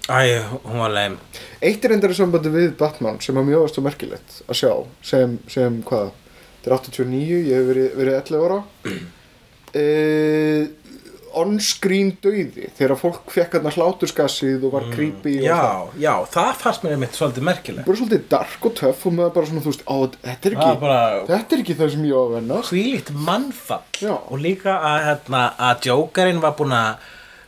[0.09, 1.17] æ, hún var leim
[1.61, 4.71] eitt er endara sambandi við Batman sem er mjög aðstu merkilegt að sjá
[5.05, 6.11] sem, sem hvað,
[6.63, 8.61] þetta er 89 ég hef verið, verið 11 ára.
[9.71, 10.67] Uh,
[11.31, 16.49] on-screen dauði þegar fólk fekk hérna hláturskassið og var creepy og það Já, já, það
[16.59, 17.85] fannst mér einmitt svolítið merkilegt.
[17.87, 20.65] Bara svolítið dark og töff og maður bara svona þú veist, á, þetta er ekki
[20.67, 23.87] Það bara- þetta er ekki það sem ég á að venna Hvílíkt mannfall.
[24.03, 24.13] Já.
[24.27, 27.07] Og líka að, hérna, að Jokerinn var búinn að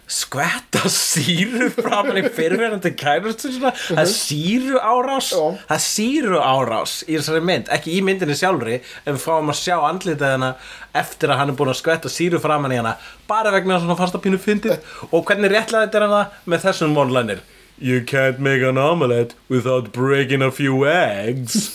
[0.09, 6.41] skvetta síru frá hann í fyrirverandi kærustu svona, það er síru árás það er síru
[6.43, 10.51] árás í þessari mynd, ekki í myndinni sjálfri en við fáum að sjá andlitað hana
[10.93, 12.97] eftir að hann er búinn að skvetta síru framan í hana
[13.29, 14.77] bara vegna þess að hann fannst að pínu fyndið.
[15.09, 17.39] Og hvernig réttlega þetta er hana með þessum vonlænir?
[17.77, 21.73] You can't make an omelette without breaking a few eggs.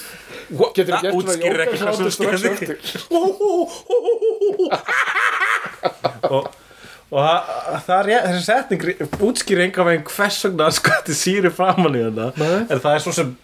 [0.48, 3.08] Gert svona útskýrir ekki hvað jógahlátur sem strax
[6.38, 6.46] og,
[7.08, 7.52] og það,
[7.86, 12.32] það er þessi setning útskýrir enga veginn hvers vegna sko þetta síri framan í þetta
[12.36, 12.56] Nei.
[12.68, 13.36] en það er svo sem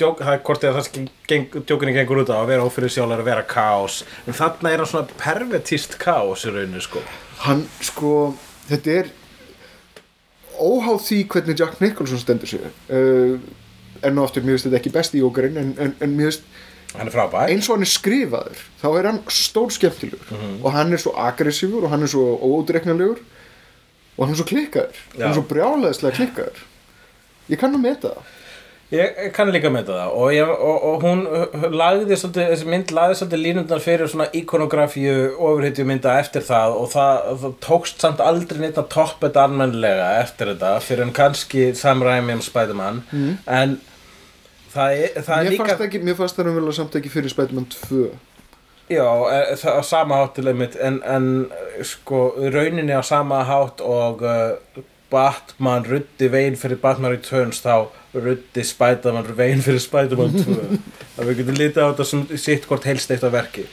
[0.00, 3.22] djók, það er hvort eða það geng, djókinni gengur út á að vera ófyrir sjálfur
[3.22, 4.02] að vera kaos.
[4.26, 7.02] En þarna er hann svona pervertist kaos í rauninu sko.
[7.44, 8.12] Hann sko,
[8.70, 9.10] þetta er
[10.56, 12.64] óháð því hvernig Jack Nicholson stendur sig.
[12.88, 13.36] Uh,
[14.02, 16.48] en og aftur mér finnst þetta ekki besti jókarinn en, en, en mér finnst
[16.96, 17.48] hann er frábær.
[17.52, 20.58] Eins og hann er skrifaður þá er hann stór skemmtilegur Mhm.
[20.64, 23.18] og hann er svo aggressífur og hann er svo óútreiknanlegur.
[24.18, 25.00] Og hann er svo klikkaður.
[25.16, 25.22] Já.
[25.24, 26.62] hann er svo brjálæðislega klikkaður.
[27.50, 28.38] Ég kann að meta það.
[28.92, 30.08] Ég kann líka með það.
[30.20, 31.22] Og, ég, og, og hún
[31.72, 36.74] lagði svolítið, þessi mynd lagði svolítið línundar fyrir svona ikonografíu ofurhetju mynda eftir það.
[36.76, 40.74] Og það, það tókst samt aldrei neitt að toppa þetta almennlega eftir þetta.
[40.84, 43.00] Fyrir en kannski samræmi um Spiderman.
[43.12, 43.38] Mm.
[43.48, 43.80] en
[44.72, 47.32] það er, það er mér líka fannst, ekki, mér fannst það raunverulega samt ekki fyrir
[47.32, 48.04] Spiderman 2
[48.92, 51.28] Já, e, það á sama hátt til einmitt en, en
[51.86, 54.82] sko rauninni á sama hátt og uh,
[55.12, 60.58] Batman ruddi veginn fyrir Batman Returns þá ruddi Spiderman veginn fyrir Spiderman 2
[61.20, 63.68] að við getum litið á þetta sem sitt hvort helst eitt af verki.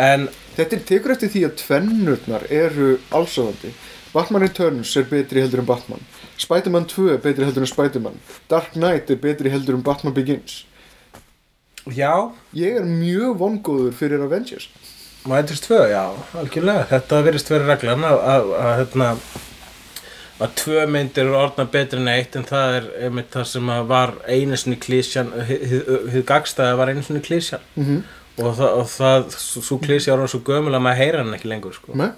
[0.00, 3.70] En Þetta er tekur eftir því að tvennurnar eru allsöðandi.
[4.12, 6.00] Batman Returns er betri heldur en Batman.
[6.36, 8.18] Spider-Man 2 er betri heldur en Spider-Man.
[8.50, 10.64] Dark Knight er betri heldur en Batman Begins.
[11.86, 14.68] já, Ég er mjög vongóður fyrir Avengers.
[15.26, 16.02] Mætist 2, já,
[16.34, 18.48] algjörlega þetta virðist verið reglan að,
[18.78, 19.08] hérna,
[20.42, 23.86] að tvö myndir eru orðna betri en eitt en það er einmitt það sem að
[23.92, 28.02] var einu sinni klísjan hið gagstæða var einu sinni klísjan Mm -hmm.
[28.44, 31.72] og það, og það svo klísja var svo gömul að maður heyra hann ekki lengur
[31.74, 31.92] sko.
[31.94, 32.10] Nei,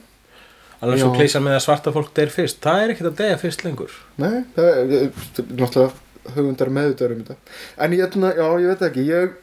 [0.85, 1.17] alveg svo Já.
[1.19, 4.43] klísja með að svarta fólk deyr fyrst það er ekkert að deyja fyrst lengur nei,
[4.57, 5.09] það er,
[5.51, 5.89] náttúrulega
[6.35, 7.57] höfundar meðutar um þetta.
[7.85, 9.35] En ég, ætla, já, ég veit ekki, ég,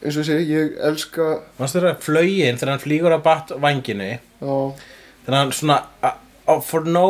[0.00, 1.26] eins og ég segi, ég elska,
[1.58, 4.54] mannstu þeirra flögin þegar hann flýgur á bat vanginu já,
[5.26, 5.82] þegar hann svona
[6.64, 7.04] for no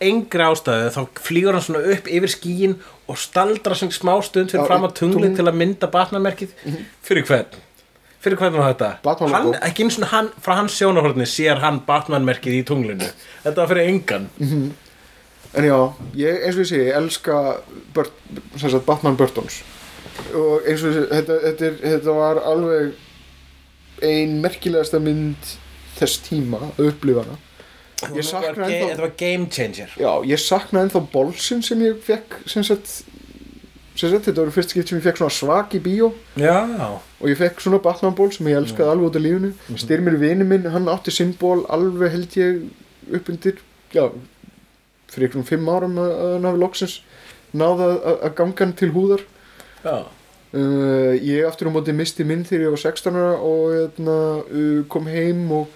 [0.00, 2.76] engri ástæðu þá flýgur hann svona upp yfir skíin
[3.06, 5.36] og staldra sem smá stund fyrir Já, fram að tungli tungl.
[5.38, 6.56] til að mynda Batman-merkið
[7.06, 7.60] fyrir hvern?
[8.24, 8.90] Fyrir hvern var þetta?
[9.04, 9.60] Batman hann, logo.
[9.68, 13.08] ekki eins og hann, frá hans sjónahorni sér hann Batman-merkið í tunglinu.
[13.44, 14.28] Þetta var fyrir engan.
[15.56, 15.78] En já,
[16.18, 17.40] ég, eins og ég segi, ég elska
[17.96, 18.12] Burt,
[18.60, 19.62] sagt, Batman Burtons.
[20.34, 25.56] Og eins og ég segi, þetta, þetta, er, þetta var alveg ein merkilegasta mynd
[25.96, 27.38] þess tíma að upplifa hana
[27.96, 29.92] Ég Þetta var ennþá þetta var game changer.
[29.96, 32.98] Já, ég sakna ennþá bolsin sem ég fekk sem sagt,
[34.00, 36.10] sagt þetta voru fyrst skipt sem ég fekk svona svak í bíó.
[36.40, 36.56] Já,
[37.20, 39.52] og ég fekk svona Batman ból sem ég elskaði alveg út af lífinu.
[39.80, 42.66] Styrmir vini minn, hann átti sinn ból alveg held ég
[43.16, 43.62] upp undir
[43.94, 44.10] já,
[45.12, 46.98] fyrir einhverjum fimm árum að að hann hafi loksins
[47.56, 47.88] náða
[48.26, 49.24] að ganga hann til húðar.
[49.86, 49.96] Já.
[50.56, 54.82] uh, ég aftur á móti misti minn þegar ég var 16 ára og hérna, uh,
[54.90, 55.70] kom heim og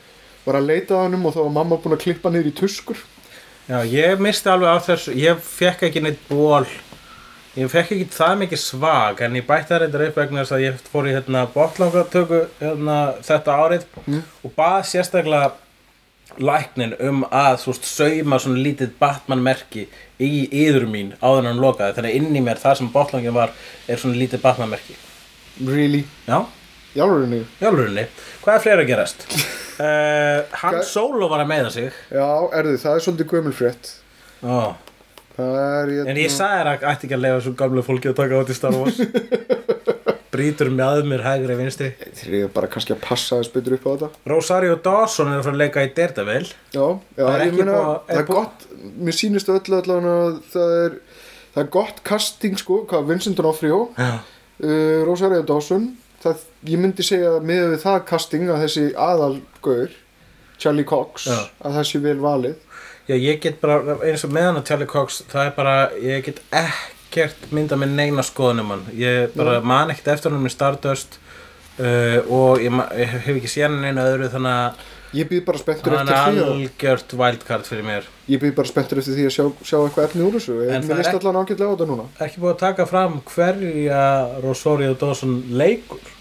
[0.44, 3.02] var að leita að hannum og þá var mamma búin að klippa niður í tuskur.
[3.70, 6.66] Já, ég misti alveg á þessu, ég fekk ekki neitt ból,
[7.60, 10.64] ég fekk ekki það mikið svag, en ég bætti það reyndar upp vegna þess að
[10.66, 14.22] ég fór í hérna botlangatöku hérna, þetta árið Mm.
[14.44, 15.50] og bað sérstaklega
[16.38, 19.86] læknin um að svo veist, sauma svona lítið Batman-merki
[20.22, 23.50] í yður mín áður en hann lokaði, þannig inn í mér þar sem botlangin var
[23.88, 24.94] er svona lítið Batman-merki.
[25.66, 26.46] really, Já,
[27.02, 28.06] alveg jálfurinni,
[28.44, 29.26] hvað er fleira að gerast?
[29.80, 31.92] Uh, hann Hvað- Solo var að meða sig.
[32.12, 33.86] já, erðu, það er svolítið gömulfrétt
[34.44, 34.74] Ó.
[35.40, 38.18] er hérna, En ég sagði þér að ætti ekki að leifa svo gamlu fólki að
[38.20, 39.00] taka átt í Star Wars.
[40.30, 41.88] Brýtur með mér hægri vinstri.
[42.16, 44.08] Þeir eru bara kannski að passa þess betur upp á þetta.
[44.30, 46.44] Rosario Dawson er að fara að leika í Daredevil.
[46.76, 46.84] Já,
[47.18, 48.66] já Það ég meina, að- það er gott,
[49.08, 50.94] mér sýnist öllu allan að það er,
[51.56, 55.90] það er gott casting sko, hvað, Vincent D'Onofrio, uh, Rosario Dawson,
[56.22, 59.98] það, ég myndi segja að við það casting að þessi aðalgaur,
[60.60, 61.40] Charlie Cox, Já.
[61.64, 62.56] að það sé vel valið.
[63.10, 66.38] Já ég get bara, eins og meðan að Charlie Cox Það er bara, ég get
[66.62, 71.18] ekkert mynda með neina skoðunum hann Ég bara man ekkert eftir hann með Stardust
[71.80, 75.58] uh, Og ég, ég hef ekki séð hann neina öðru Þannig að Ég býð bara
[75.58, 79.24] spenntur eftir er því að, algjört wildcard fyrir mér ég býð bara spenntur eftir því
[79.26, 80.58] að sjá, sjá eitthvað efni úr þessu.
[80.70, 82.04] En það mér er ekki- allan ágætlega á þetta núna.
[82.26, 84.04] ekki búið að taka fram hverja
[84.44, 86.12] Rosario Dawson leikur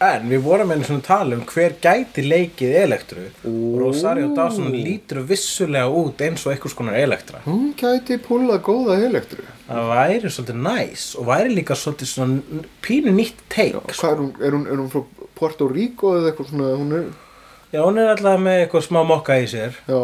[0.00, 5.20] en við vorum einu svona tala um hver gæti leikið elektru og Rosario Dawson lítur
[5.28, 7.42] vissulega út eins og einhvers konar elektra.
[7.44, 9.44] Hún gæti púlað góða elektru.
[9.68, 14.06] það væri svolítið næs og væri líka svolítið svona pínu nýtt take sko.
[14.06, 17.04] Hvað er hún, er hún, er hún frá Puerto Rico eða eitthvað svona, hún er,
[17.74, 19.76] já hún er alltaf með eitthvað smá mokka í sér.
[19.88, 20.02] Já.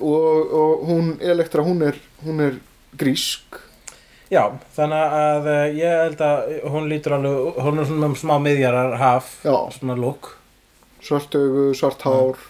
[0.00, 2.56] Og, og hún, Elektra, hún er, hún er
[2.96, 3.60] grísk
[4.34, 4.42] já
[4.76, 8.96] þannig að eh, ég held að hún lítur alveg hún er svona með smá miðjarar
[9.00, 9.54] haf Já.
[9.78, 10.34] svona look
[11.04, 12.40] svart augu, svart hár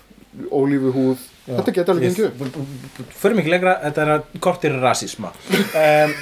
[0.50, 1.56] ólífu húð, Já.
[1.58, 2.56] þetta geta alveg upp.
[3.14, 5.30] Fyrir mikið lengra, þetta er að kortir rasisma.
[5.78, 6.14] Um,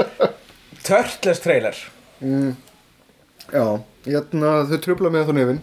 [0.86, 1.80] Turtles trailer.
[2.22, 2.52] Mm,
[3.50, 3.64] Já,
[4.06, 5.60] hérna þau tröfla með það nefin.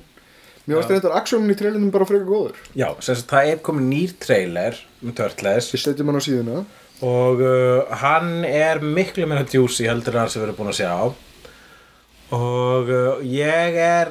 [0.67, 0.95] Mér varst Já.
[0.97, 2.59] reyndar aksjónin í trailinum bara frekar góður.
[2.75, 6.65] Já, sem sagt það er komin nýr trailer um Turtles Við setjum hann á síðuna
[7.05, 10.79] og uh, hann er miklu meira juicy heldur en hann sem við erum búin að
[10.79, 10.93] sjá.
[12.37, 14.09] Og uh, ég er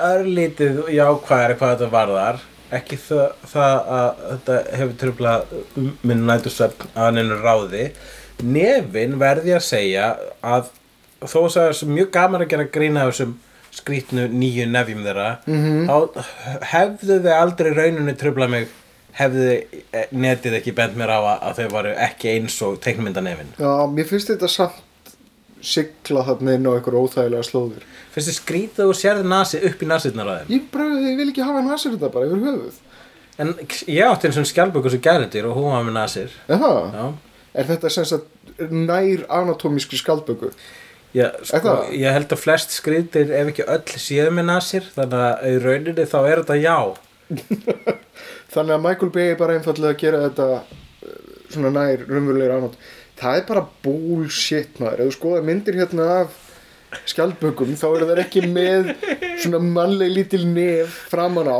[0.00, 2.40] örlítið jákvæðari hvað þetta varðar.
[2.70, 5.54] Ekki það, það að þetta hefur tröflað
[6.06, 7.84] minn nætusöfn að hann er ráði.
[8.46, 10.04] Nefin verði að segja
[10.40, 10.70] að
[11.26, 13.34] þó að það er mjög gaman að gera grína af þessum
[13.74, 15.90] skrítnu nýju nefjum þeirra Mhm.
[15.90, 16.24] þá
[16.72, 18.68] hefðu þau aldrei rauninu tröflað mig
[19.18, 19.46] hefðu
[19.92, 23.72] eh, netið ekki bent mér á að, að þau varu ekki eins og teiknmyndanefin Já,
[23.90, 25.14] mér finnst þetta samt
[25.60, 27.82] sigla þarna inn á einhver óþægilega slóðir.
[28.14, 30.52] Finnst þið skrítið og sérði nasi upp í nasirnar á þeim?
[30.54, 32.78] Ég bara, ég vil ekki hafa nasir þetta bara yfir höfuð.
[33.40, 33.50] En
[33.92, 36.38] ég átti eins og skjálpöku sem gælendir og hún var með nasir.
[36.48, 37.12] Er
[37.50, 40.52] Er þetta sem sagt nær anatómískri skaldböku?
[41.10, 45.48] já sko, ég held að flest skrítið ef ekki öll séu með nasir þannig að
[45.48, 46.76] í rauninni þá er þetta já
[48.50, 51.16] Þannig að Michael Bay bara einfallega að gera þetta uh,
[51.54, 52.78] svona nær raunverulegir annátt.
[53.20, 55.02] Það er bara bullshit maður.
[55.04, 56.38] Ef þú skoða myndir hérna af
[57.06, 58.88] skjaldbökum þá eru það ekki með
[59.38, 61.58] svona mannleg lítil nef framan á.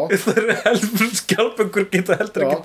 [1.21, 2.65] skjálpökur geta heldur ekki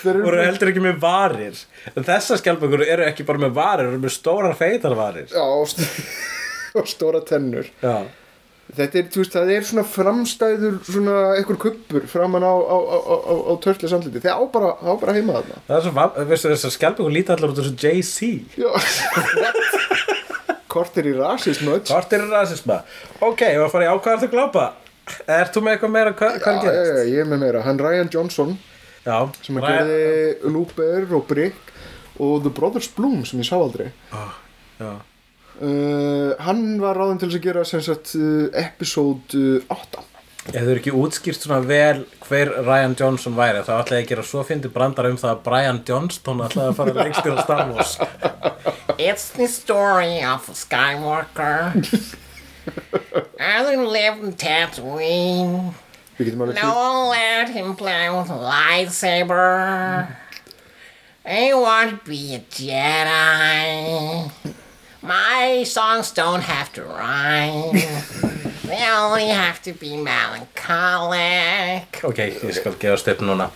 [0.00, 1.58] þeir eru og eru heldur ekki með varir
[1.92, 6.88] en þessar skjálpökur eru ekki bara með varir eru með stórar feitar varir Já, og
[6.94, 7.68] stóra tennur.
[7.84, 7.98] já
[8.76, 13.34] Þetta er, þú veist, það er svona framstæður svona einhver kuppur framan á, á, á,
[13.46, 14.18] á, törtlis andliti.
[14.24, 15.60] Það á bara, bara heima þarna.
[15.68, 18.70] Það er svo, veistu þessar skjálpökur líta allar út þessu Jay-Z Já,
[20.76, 21.80] Kortir í rasism öll.
[21.88, 22.80] Hvort er rasisma?
[23.24, 24.64] Ok, ég var að fara í ákvæðar til glápa
[25.30, 26.90] Ert þú með eitthvað meira hvað, Já, er já, gerist?
[26.90, 27.60] já, ég er með meira.
[27.64, 28.56] Hann Ryan Johnson
[29.06, 31.72] Já, sem að Ryan- gerði Looper og Brick
[32.18, 33.92] og The Brothers Bloom sem ég sá aldrei
[34.82, 34.90] Já,
[35.60, 40.04] uh, hann var ráðin til að gera sem sagt uh, episode uh, 8
[40.46, 44.10] Ef þau eru ekki útskýrt svona vel hver Ryan Johnson væri þá ætlaði ég að
[44.12, 47.64] gera svo fyndi brandar um það að Brian Johnston ætlaði að fara lengstir á Star
[47.72, 47.96] Wars
[48.98, 51.74] It's the story of a Skywalker.
[53.38, 55.74] Adam lived in Tatooine.
[56.16, 60.06] við getum alveg No one let him play with a lightsaber.
[61.26, 64.30] He wanted to be a Jedi.
[65.06, 67.80] My songs don't have to rhyme.
[68.66, 72.00] They only have to be melancholic.
[72.02, 73.46] Ok, ég skal gefa stepp núna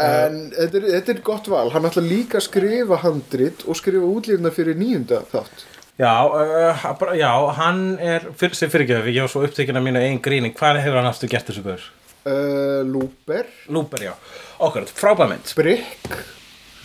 [0.00, 4.06] En þetta er, þetta er gott val, hann ætla líka að skrifa handrit og skrifa
[4.06, 5.64] útlýfna fyrir nýjunda þátt.
[5.98, 9.98] Já, uh, bara- já, hann er fyr, sem fyrirgjöf, ég var svo upptekinn af mínu
[10.00, 11.88] einn gríning hvað hefur hann aftur gert þessu guður?
[12.24, 14.14] Uh, Looper, Lúper, já,
[14.62, 16.06] okkur, frábær mynd Brick,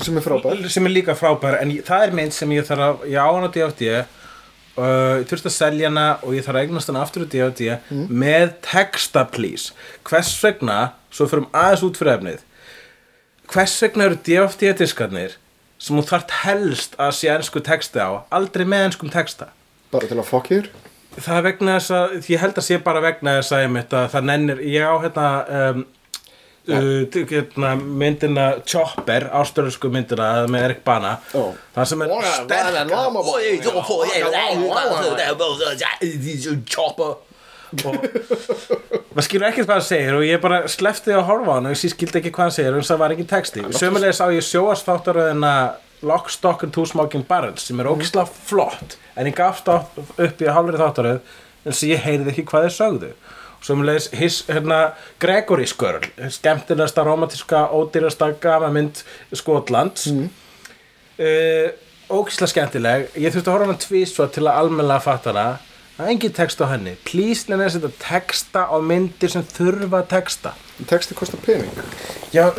[0.01, 0.63] sem er frábær.
[0.73, 3.27] sem er líka frábær, en ég, það er mynd sem ég þarf að, ég á
[3.29, 3.91] hann á DVD
[4.77, 7.77] uh, ég þurfti að selja hana og ég þarf að eignast hana aftur á DVD
[8.09, 9.73] með texta please
[10.09, 10.79] hvers vegna,
[11.13, 12.41] svo fyrir aðeins út fyrir efnið
[13.53, 15.37] hvers vegna eru DVD-diskarnir
[15.83, 19.49] sem þú þarft helst að sé ennsku texti á aldrei með ennskum texta
[19.93, 20.69] Bara til að fokk hér.
[21.19, 24.07] það er vegna þess að ég held að sé bara vegna þess að, einmitt að
[24.15, 25.27] það nennir ég á hérna
[25.59, 25.83] um,
[26.69, 31.51] uh, hérna, myndina Chopper, ástörðsku myndina með Erik Bana Ó.
[31.75, 32.71] það sem er sterk
[36.69, 37.13] Chopper
[37.83, 37.95] og
[39.13, 41.73] maður skilur ekkert hvað hann segir og ég bara slefti að horfa á hann og
[41.73, 45.53] ég skildi ekki hvað hann segir og það var ekki texti sömulegis á ég sjóastáttaröðina
[46.03, 50.51] Lock, Stock and Two Smoking Barrels sem er ógislega flott en ég gafst upp í
[50.51, 51.19] hálfri þáttaröð
[51.63, 53.11] en sem ég heyrði ekki hvað þeir sögðu
[53.63, 60.07] og sömulegis his, hérna, Gregory Skörl skemmtilegasta, romantíska, ódýrasta gafamynd Skotlands.
[60.11, 60.29] Mm.
[61.19, 61.69] uh,
[62.11, 63.07] ógislega skemmtileg.
[63.15, 65.45] Ég þurfti að horfa hann tvísva til að almennilega fatta hana.
[65.93, 66.95] Það er engin text á henni.
[67.07, 70.55] Please lenni að setja texta á myndir sem þurfa texta.
[70.89, 71.71] Texti kostar pening.
[72.33, 72.49] já,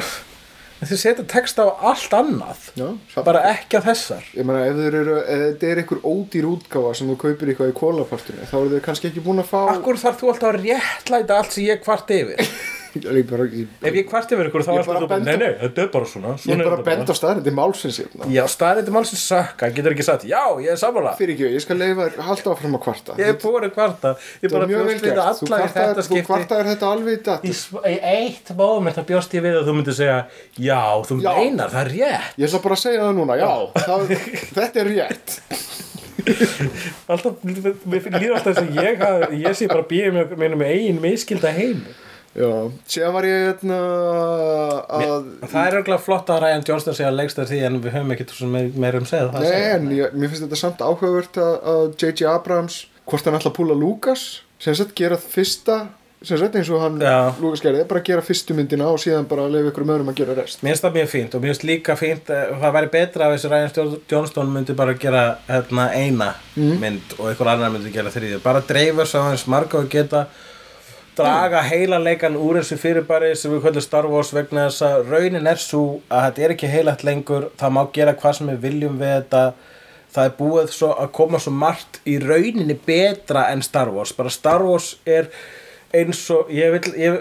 [0.90, 2.86] þið setja texta á allt annað Já,
[3.26, 4.28] bara ekki á þessar.
[4.36, 8.56] Ég meina, ef þetta er einhver ódýr útgáfa sem þú kaupir eitthvað í kólapartinu, þá
[8.60, 9.60] eru þeir kannski ekki búin að fá...
[9.74, 12.42] Akkur þarf þú alltaf að réttlæta allt sem ég kvart yfir
[12.94, 15.54] Ég bara, ég, Ef ég kvart yfir ykkur þá Ég er þetta benda- Nei, nei,
[15.60, 18.28] þetta er bara svona, ég svona er bara að benda á staðrindi málsins hérna.
[18.30, 21.14] Já, staðrætti málsins sökka, getur ekki sagt Já, ég er sammála.
[21.18, 23.16] Fyrir ekki, ég skal leifa þér halda áfram að kvarta.
[23.18, 24.14] Ég er búin að kvarta.
[24.44, 26.26] Ég bara er bjóst við að Þú alla kvartaðir, þetta þú skipti.
[26.30, 27.44] kvartaðir þetta alveg í datt.
[27.84, 30.18] í eitt moment að bjóst ég við að þú myndir segja
[30.58, 32.38] Já, þú meinar, það er rétt.
[32.38, 34.06] Ég ætla bara segja það núna, já, það,
[34.54, 35.40] þetta er rétt.
[36.24, 39.02] Alltaf, mér líður alltaf að ég,
[39.44, 41.82] ég sé bara býðið með, með, með eigin miskilda heim
[42.34, 42.50] Já,
[42.90, 43.76] síðan var ég hérna
[44.90, 45.26] að...
[45.46, 48.32] Það er örgulega flott að Ryan Johnston segja lengst af því en við höfum ekkert
[48.34, 51.84] svo meir, meir um segð Nei, en ég, mér finnst þetta samt áhugavert að, að
[51.92, 52.24] J.J.
[52.32, 54.24] Abrams, hvort hann ætla að púla Lucas,
[54.58, 55.76] sem sagt gera fyrsta,
[56.26, 57.30] sem sagt eins og hann, Já.
[57.38, 60.64] Lucas gerði, bara gera fyrstu myndina og síðan bara leiða ykkur öðrum að gera rest.
[60.64, 63.36] Mér finnst það mjög fínt og mér finnst líka fínt eh, það væri betra ef
[63.36, 68.42] þessi Ryan Johnston myndi bara gera hérna, eina mynd og einhver annar myndi gera þriðju
[68.42, 70.24] bara dreifa svo aðeins marga og geta
[71.16, 75.50] draga heila leikan úr þessu fyrirbæri sem við kvöldum Star Wars vegna þess að raunin
[75.50, 78.98] er svo að þetta er ekki heilagt lengur það má gera hvað sem við viljum
[79.00, 79.44] við þetta.
[80.14, 84.12] Það er búið svo að koma svo margt í rauninni betra en Star Wars.
[84.14, 85.30] Bara Star Wars er
[85.94, 87.16] eins og ég vil, ég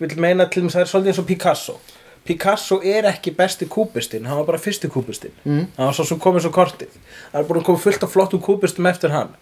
[0.00, 1.78] vil meina til þess að það er svolítið eins og Picasso.
[2.28, 5.36] Picasso er ekki besti kúbistinn hann var bara fyrsti kúbistinn.
[5.44, 5.68] Mm.
[5.76, 6.96] hann var svo sem komið svo kortið.
[7.32, 9.32] Það er búin að koma fullt af flottum kúbistum eftir hann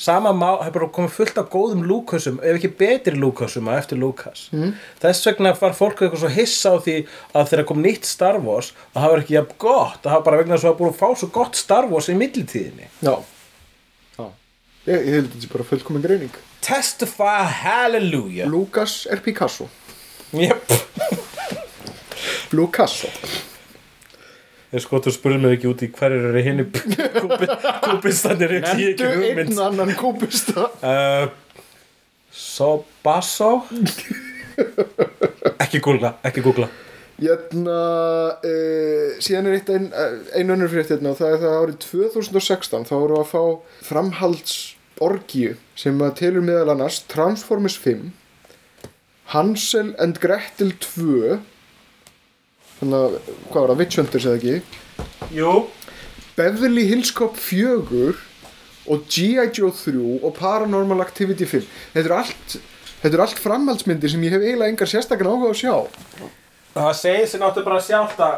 [0.00, 3.80] sama má, það er bara komið fullt af góðum Lúkasum, ef ekki betri Lúkasum að
[3.82, 4.72] eftir Lúkas mm.
[5.02, 6.96] þess vegna var fólk eitthvað svo hissa á því
[7.34, 10.42] að þegar kom nýtt Star Wars að það var ekki jafn gott, það var bara
[10.42, 13.14] vegna þess að það búin að fá svo gott Star Wars í millitíðinni Já.
[14.18, 14.26] Já.
[14.90, 16.42] Ég, ég held að þetta sé bara fullkomin greining.
[16.64, 19.68] Testify Hallelujah Lucas er Picasso.
[20.32, 20.64] yep.
[22.52, 23.10] Lucasso.
[24.74, 26.62] Ég sko þú spurði mig ekki út í hverjir eru hinn
[27.86, 29.52] kúbistannir ég sé ekki hugmynd.
[29.52, 30.64] einn annan kúpista.
[30.82, 31.28] uh,
[32.34, 33.50] Sobasso?
[35.62, 36.66] Ekki googla, ekki googla
[37.14, 37.78] Hérna,
[38.42, 39.86] uh, síðan er eitt ein,
[40.34, 43.42] ein önnur frétt hérna og það er það árið 2016 þá voru að fá
[43.92, 48.08] framhaldsorgju sem að telur meðal annars Transformers 5
[49.36, 51.38] Hansel and Gretel 2
[52.82, 53.18] að,
[53.50, 54.56] hvað var það, Witch Hunters eða ekki?
[55.34, 55.50] Jú.
[56.34, 58.14] Beverly Hills Cop 4
[58.90, 59.50] og G.I.
[59.54, 62.56] Joe 3 og Paranormal Activity 5 þetta er allt,
[63.02, 65.76] þetta er allt framhaldsmyndir sem ég hef eiginlega engar sérstakann áhuga að sjá.
[66.74, 68.34] Það segir sér náttúrulega bara sjálft að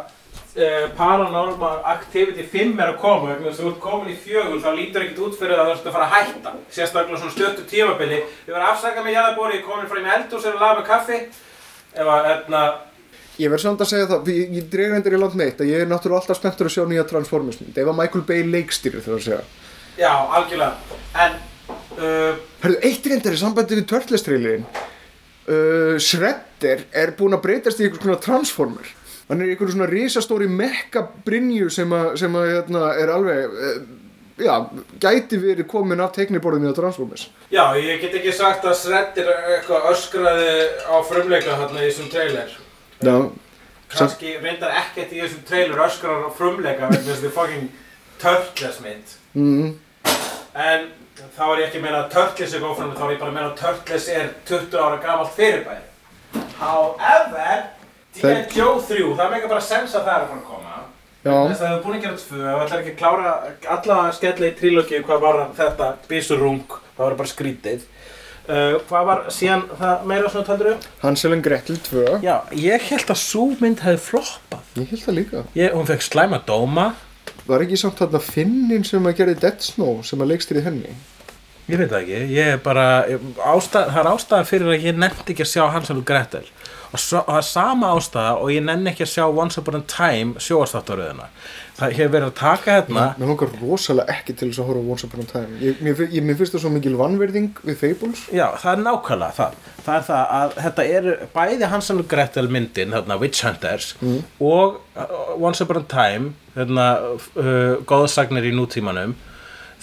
[0.61, 5.07] uh, paranormal activity 5 er að koma að þú ert komin í fjögur þá lítur
[5.07, 6.55] ekkert út fyrir að þú ert að fara að hætta.
[6.76, 8.20] Sérstaklega svona stuttu tímabili.
[8.47, 10.78] Ég var að afsaka mig jarðabóri, ég komin frá í með eldhús er að laga
[10.80, 11.20] með kaffi.
[11.97, 12.62] Ef að, hérna,
[13.37, 15.82] Ég verð samt að segja það, ég, ég dreig reyndir í land meitt að ég
[15.84, 17.76] er náttúrulega alltaf spenntur að sjá nýja Transformers mynd.
[17.76, 19.43] Ef að Michael Bay leikstýrir þegar að segja.
[20.01, 21.37] já, algjörlega en
[21.99, 24.64] uh, Hörðu, eitt reyndar í sambandi við Turtles-trailin.
[25.47, 28.89] Uh, Shredder er búinn að breytast í einhvers konar Transformer.
[29.28, 33.53] Hann er í einhverju svona risastóri mekka brinju sem að, sem að hérna, er alveg,
[33.53, 33.78] uh,
[34.41, 34.55] já,
[35.03, 37.28] gæti verið komin af tekniborðinu á Transformers.
[37.53, 40.55] já, ég get ekki sagt að Shredder eitthvað öskraði
[40.89, 42.62] á frumleika hérna í þessum trailer
[43.92, 47.66] kannski reyndar ekkert í þessum trailer öskrar á frumleika vegna þess að þetta er fucking
[48.22, 49.16] Turtles mynd.
[49.36, 49.74] Mm,
[50.57, 50.86] en
[51.36, 53.59] þá er ég ekki meina að Turtles er góð þá er ég bara meina að
[53.61, 55.84] Turtles er 20 ára gamalt fyrirbæri.
[56.61, 57.66] However.
[58.16, 60.76] Joe 3 það meika bara sens að það er að koma.
[61.26, 63.30] Þess að það hefur búin að gera tvö ef það ætlar ekki að klára
[63.74, 67.86] alla að skella í trílógi hvað var þetta bísurung það var bara skrítið
[68.49, 70.84] uh, hvað var síðan það meira svona taldur um?
[71.03, 72.05] Hansel and Gretel 2.
[72.24, 75.44] Já, ég held að sú mynd hefði floppað Ég held það líka.
[75.57, 76.86] ég, hún fekk slæma dóma
[77.47, 80.94] Var ekki samt þarna Finnin sem að gerði Dead Snow sem að leikstýri henni?
[81.66, 82.82] Ég veit það ekki, ég er bara,
[83.42, 86.44] ástæð, það er ástæða fyrir að ég nefndi ekki að sjá Hansel og Gretel
[86.93, 89.84] og svo, það er sama ástæða og ég nenni ekki að sjá Once Upon a
[89.91, 91.28] Time sjóastáttaröðina.
[91.76, 95.09] Það hefur verið að taka hérna, Mér langar rosalega ekki til þess að horfa Once
[95.09, 95.59] Upon a Time.
[95.61, 98.22] Ég, mér, mér finnst það svo mikil vannverðing við Fables.
[98.32, 102.47] já það er nákvæmlega það, það er það að þetta eru bæði Hansel og Gretel
[102.57, 103.91] myndin, þarna Witch Hunters
[104.41, 109.12] og uh, Once Upon a Time, þarna uh, góðsagnir í nútímanum,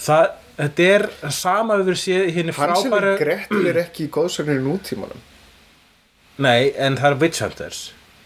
[0.00, 4.10] það, þetta er sama við séð í henni Hansel frábæru, and Gretel er ekki í
[4.18, 5.22] góðsagnir í nútímanum.
[6.42, 7.84] Nei en það er Witch Hunters.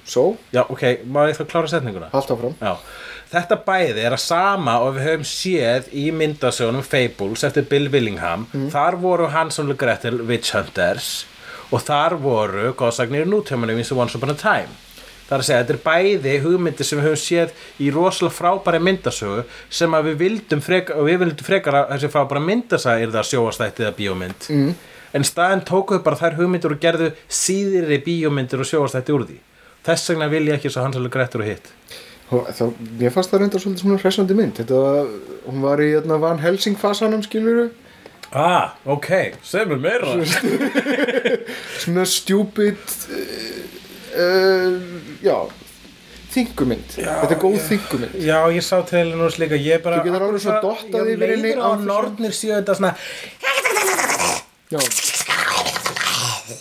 [0.08, 2.08] Svo, Já, ok, má ég þá klára setninguna?
[2.14, 2.54] haldt áfram.
[2.62, 2.78] Já,
[3.28, 8.46] þetta bæði er að sama og við höfum séð í myndasögunum Fables eftir Bill Willingham
[8.72, 11.26] þar voru Hansson og Gretel Witch Hunters
[11.68, 14.72] og þar voru góðsagnir í nútömanum eins og Once Upon a Time
[15.28, 17.50] Það er að segja, þetta er bæði hugmyndir sem við höfum séð
[17.84, 22.08] í rosalega frábæri myndasögu sem að við vildum frekar, og við vildum frekar að þessi
[22.14, 24.70] frábæra myndasaga er það sjóastætti eða bíómynd mm.
[25.16, 29.40] En staðin tókuðu bara þær hugmyndir og gerðu síðri bíómyndir og sjóastætti úr því
[29.88, 31.72] þess vegna vil ég ekki svo Hansson og Gretel og hitt
[32.28, 32.48] Og
[33.00, 34.58] mér fannst það reyndar svolítið svona hressandi mynd.
[34.58, 35.12] Þetta var,
[35.46, 37.70] hún var í hérna, Van Helsing fasanum, skiluru.
[38.36, 40.26] Ah, ok, segð mér meira
[41.80, 43.78] Svona stupid, uh,
[44.20, 44.74] uh,
[45.24, 45.38] já,
[46.34, 46.98] þingumynd.
[46.98, 48.18] Þetta er góð þingumynd.
[48.20, 51.54] Já, ég sá til nú líka, ég bara Þú getur alveg svo dottað yfir henni
[51.56, 52.92] á nornir séu þetta svona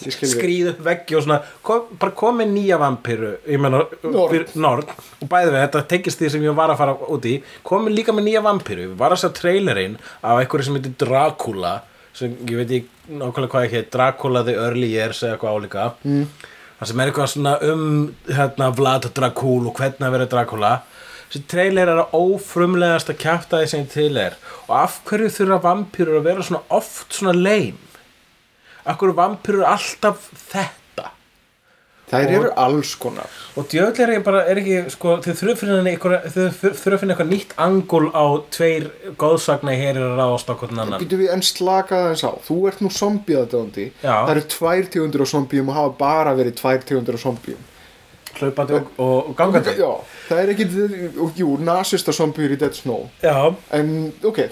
[0.08, 4.88] Skrýð upp veggi og svona kom, bara komið nýja vampiru ég menna, norn.
[5.22, 7.38] og bæði við, þetta tekist því sem ég var að fara út í.
[7.68, 11.74] Komið líka með nýja vampiru við var að sjá trailerinn af einhverju sem heitir Dracula
[12.18, 15.90] sem ég veit ekki nákvæmlega hvað ekki Dracula the Early Years eða eitthvað álíka.
[16.04, 16.28] Mm.
[16.80, 17.88] það sem er eitthvað svona um
[18.28, 20.76] hérna, Vlad Dracul og hvernig að vera Dracula
[21.28, 24.38] þessi trailer er að ófrumlegasta kjaftaði sem til er.
[24.68, 27.76] Og af hverju þurfa vampýrur að vera svona oft svona leim
[28.88, 30.84] af hverju vampýrur alltaf þetta
[32.08, 33.28] Þær eru alls konar.
[33.60, 38.06] og djöðlega er ég bara, er ekki sko, þau þurfa að finna eitthvað nýtt angul
[38.16, 38.26] á
[38.56, 38.86] tveir
[39.20, 42.32] góðsagna hér er að ráðast á hvern annan Býtum við enn slakað þess á.
[42.48, 43.90] Þú ert nú zombie-aðdöndi.
[44.00, 44.14] Já.
[44.24, 47.60] Það eru tvær tegundur af zombium og hafa bara verið tvær tegundur af zombium.
[48.38, 49.92] hlaupandi og, og, gangandi Já,
[50.30, 50.66] það er ekki,
[51.42, 53.10] jú, nasista zombiur í Dead Snow.
[53.24, 54.44] Já, En, ok,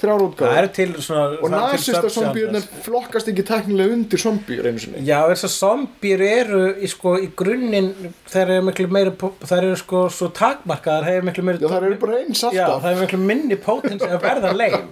[0.00, 0.08] þrjár.
[0.10, 0.58] Þrjár það útgáður.
[0.60, 2.14] eru til svona Og er subgenres.
[2.16, 5.04] zombiurnar flokkast ekki teknilega undir zombiur einu sinni.
[5.06, 7.92] Já, þess að zombjur eru í, sko, í grunninn
[8.32, 11.88] þær eru miklu meiri þær eru sko svo takmarkaðar þær eru miklu meiri Já, það
[11.90, 12.82] eru bara eins Já, alltaf.
[12.82, 14.88] það er miklu minni potens að verða leim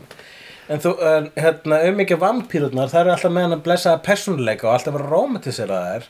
[0.68, 4.66] En þú, en, hérna, um ekki vampýrurnar, það eru alltaf með hann að blessaða persónuleika
[4.68, 6.02] og alltaf vera romantiseraðar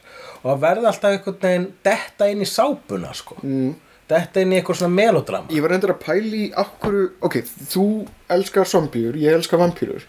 [0.42, 3.36] og að verða alltaf einhvern veginn detta inn í sápuna, sko.
[3.44, 3.76] Mm.
[4.08, 5.50] Detta inn í eitthvað svona melodrama.
[5.52, 6.94] Ég var endur að pæli í akkur,
[7.28, 7.40] ok,
[7.72, 7.84] þú
[8.32, 10.06] elskar zombiur, ég elskar vampýrur.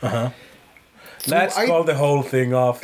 [1.28, 2.80] Let's æ- call the whole thing off.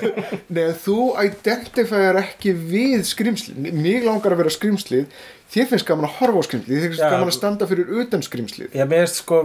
[0.54, 3.58] Nei, þú identifæjar ekki við skrimslið.
[3.74, 5.08] Mig langar að vera skrimslið.
[5.50, 6.76] Þér finnst gaman að horfa á skrimslið.
[6.76, 7.10] Þér finnst Já.
[7.10, 8.68] gaman að standa fyrir utan skrimslið.
[8.78, 9.40] Ég meðist sko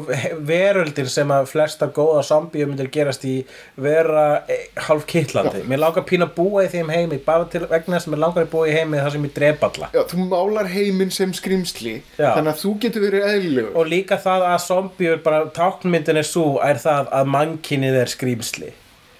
[0.45, 3.33] veröldin sem að flesta góða zombíu myndir gerast í
[3.81, 5.63] vera eh, hálf kittlandi.
[5.65, 8.45] Mér langar pína að búa í þeim heimi bara til vegna þess að mér langar
[8.45, 9.91] að búa í heimi þar sem ég drep alla.
[9.97, 11.97] Já, þú málar heiminn sem skrimsli.
[12.19, 12.29] Já.
[12.35, 13.75] Þannig að þú getur verið eðlilegur.
[13.81, 18.75] Og líka það að zombíur bara táknmyndin er svo er það að mannkinnið er skrýmsli.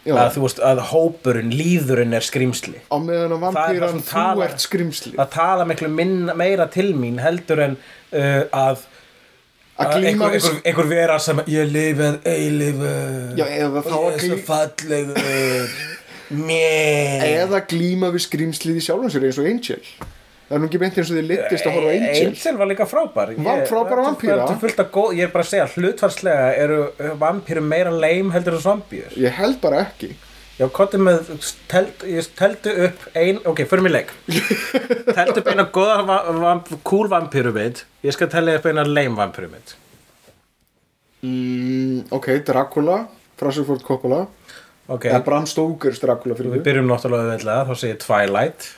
[0.06, 0.14] Já.
[0.22, 4.10] að þú veist að hópurinn, líðurinn er skrýmsli á meðan að Það það vampýran þú
[4.12, 7.78] talar- ert skrimsli að tala miklu minna, meira til mín heldur en
[8.14, 8.84] uh, að
[9.76, 12.20] að einhver, einhver, einhver vera sem ég lifið
[13.36, 15.74] og að ég er svo fallegur.
[16.47, 17.22] Mér.
[17.43, 19.82] Eða glíma við skrimslið í sjálfum sér eins og Angel
[20.50, 22.72] það er nú ekki beint eins og þið litist að horfa á Angel Angel var
[22.72, 23.34] líka frábær.
[23.48, 23.66] Var
[24.62, 26.80] fullt af góð, Ég er bara að segja, hlutfarslega eru
[27.22, 29.18] vampýrum meira leim heldur en zombíur.
[29.18, 30.14] Ég held bara ekki.
[30.56, 31.34] Já, kottum með,
[31.68, 34.14] teld, ég teldu upp ein, ok, förum í leik.
[35.18, 36.54] Teldu upp eina góða va, va,
[36.88, 39.74] cool vampírumid Ég skal telja upp eina lame vampírumid
[41.26, 43.02] mm, ok, Dracula
[43.36, 44.22] Francis Ford Coppola.
[44.88, 46.66] Ok, eða Bram Stoker's Dracula fyrir við mig.
[46.70, 48.70] byrjum náttúrulega þá segir Twilight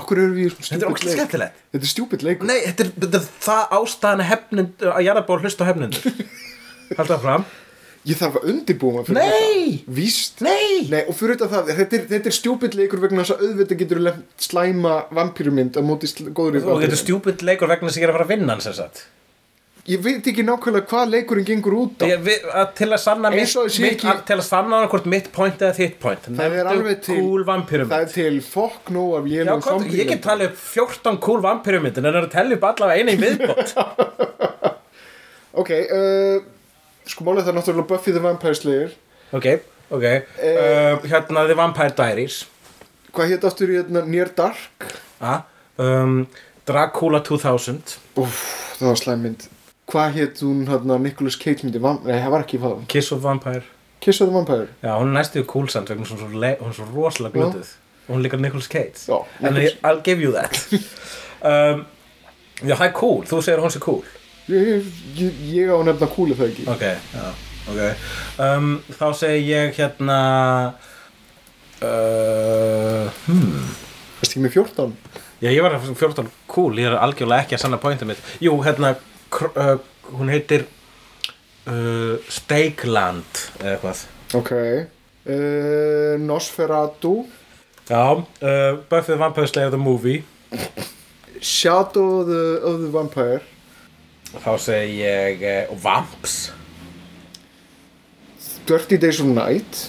[0.00, 1.20] akkur eru við í svona Þetta er stúpid ógæslega leik?
[1.20, 1.60] skemmtilegt.
[1.74, 2.48] Þetta er stúpid leikur.
[2.50, 6.10] Nei, þetta er, þetta er það ástæðan að hefnund, að jarðaból hlusta á hefnundur
[6.96, 7.46] Halda það fram
[8.06, 9.70] ég þarf að undirbúa mig fyrir Nei!
[9.82, 10.42] þetta víst.
[10.46, 10.74] Nei!
[10.92, 13.80] Nei, og fyrir þetta það, þetta er, þetta er stúpid leikur vegna þess að auðvitað
[13.80, 14.02] getur
[14.46, 18.06] slæma vampýrumynd á móti sl- góðri Og þetta er stjúpid leikur vegna þess að ég
[18.06, 19.02] er að fara að vinna hans sem sagt
[19.86, 22.06] Ég veit ekki nákvæmlega hvað leikurinn gengur út á.
[22.10, 22.24] Ég,
[22.74, 26.26] til að sanna mitt, mitt ekki- til að sanna hvort mitt point eða þitt point.
[26.26, 30.24] Það er alveg til cool Það er til fokk nóg af lélum hvað, ég get
[30.26, 33.76] talið upp 14 cool vampírumyndin en það er að tellja upp allavega einu í viðbót.
[35.56, 36.42] Ok, uh,
[37.08, 38.90] sko málið það er náttúrulega Buffy the Vampire Slayer.
[39.32, 39.46] Ok,
[39.88, 40.04] ok.
[40.36, 42.42] Uh, Hérna The Vampire Diaries.
[43.16, 44.02] Hvað hétt aftur í hérna?
[44.04, 44.90] Near Dark?
[45.24, 45.46] ah,
[45.80, 46.26] um,
[46.68, 48.42] Dracula 2000 Úff,
[48.76, 49.46] það var slæmmynd
[49.86, 51.78] Hvað hétt hún hérna Nicolas Cage myndi?
[51.78, 53.62] Nei, það var ekki það Kiss of Vampire.
[54.02, 54.68] Kiss of the Vampire.
[54.82, 57.70] Já, hún er næstu cool samt vegna hún er svo, svo rosalega glötuð.
[58.06, 59.06] Og hún líka Nicolas Cage.
[59.06, 60.56] Já, Nicolas- I'll give you that.
[61.46, 61.84] Um,
[62.64, 64.00] Já, er cool, þú segir hún sé cool.
[64.48, 64.86] Ég,
[65.18, 66.64] ég, ég á nefna kúli það ekki?
[66.72, 67.26] Ok, já,
[67.68, 68.06] ok.
[68.40, 70.16] Um, Þá segi ég hérna
[71.84, 73.66] uh, hmm.
[74.22, 74.96] Veistu ekki með 14?
[75.44, 78.32] Já, ég var að 14 cool, ég er algjörlega ekki að sanna pointið mitt.
[78.40, 78.94] Jú, hérna,
[79.42, 79.76] uh,
[80.16, 80.66] hún heitir
[81.66, 84.04] uh, Steakland eða eitthvað.
[84.38, 84.52] Ok.
[85.26, 87.26] Uh, Nosferatu.
[87.86, 90.24] Já, uh, Buffy the Vampire Slayer the Movie.
[91.40, 93.42] Shadow of the, of the Vampire.
[94.36, 96.38] Þá segi ég uh, Vamps.
[98.66, 99.84] Dirty Days of Night.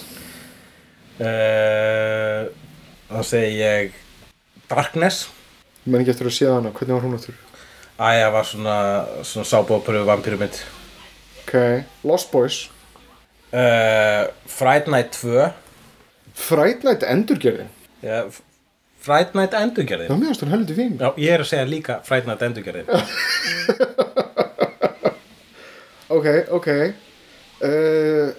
[1.18, 2.46] Uh,
[3.08, 3.96] Þá segi ég
[4.68, 5.26] Darkness.
[5.82, 7.36] Ég menn ekki eftir að sé hana, hvernig var hún aftur?
[7.98, 8.74] Æja, var svona,
[9.26, 10.60] svona sábóperu vampíru mitt.
[11.42, 11.54] Ok,
[12.04, 12.68] Lost Boys.
[13.48, 15.46] Uh, Fright Night 2
[16.36, 17.70] Fright Night endurgerðin
[18.04, 18.26] Já,
[19.00, 20.98] Fright Night Já, endurgerðin mér finnst hún heldur fín.
[21.00, 22.84] Já, ég er að segja líka Fright Night endurgerðin
[26.18, 26.28] Ok,
[26.58, 26.68] ok.
[27.64, 28.36] Uh,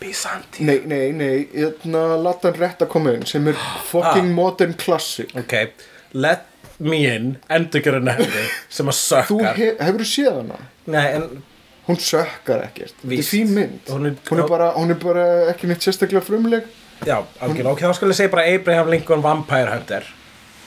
[0.00, 3.60] Byzanti Nei, nei, nei Hérna Latan rétt að koma inn sem er
[3.92, 5.28] fucking modern classic.
[5.36, 5.54] Ok,
[6.16, 6.49] Let
[6.80, 8.96] Me In endurgerðin hefði sem að
[9.28, 10.60] Þú sökkar he hefur séð hana?
[10.90, 11.26] Nei, en
[11.90, 12.92] Hún sökkar ekkert.
[13.02, 13.80] Þetta er fín mynd.
[13.90, 16.68] Hún er- hún, er bara, hún er bara ekki neitt sérstaklega frumleg.
[17.02, 20.06] Já, algjörlega, ok, þá skulle ég segja bara Abraham Lincoln Vampire Hunter.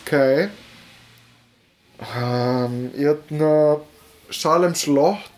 [0.04, 0.50] Ok.
[2.02, 3.80] Um, Hérna
[4.34, 5.30] Salem Slott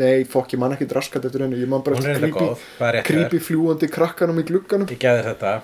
[0.00, 1.58] Nei, fokk, ég man ekki draskat eftir henni.
[1.60, 4.86] Ég man bara eftir creepy fljúandi krakkanum í glugganum.
[4.88, 5.54] Ég geði þetta.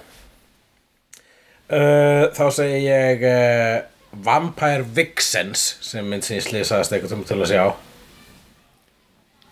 [1.71, 7.51] Uh, Þá segi ég uh, Vampire Vixens sem mynd sem ég slýsaðast eitthvað til að
[7.53, 7.65] sjá.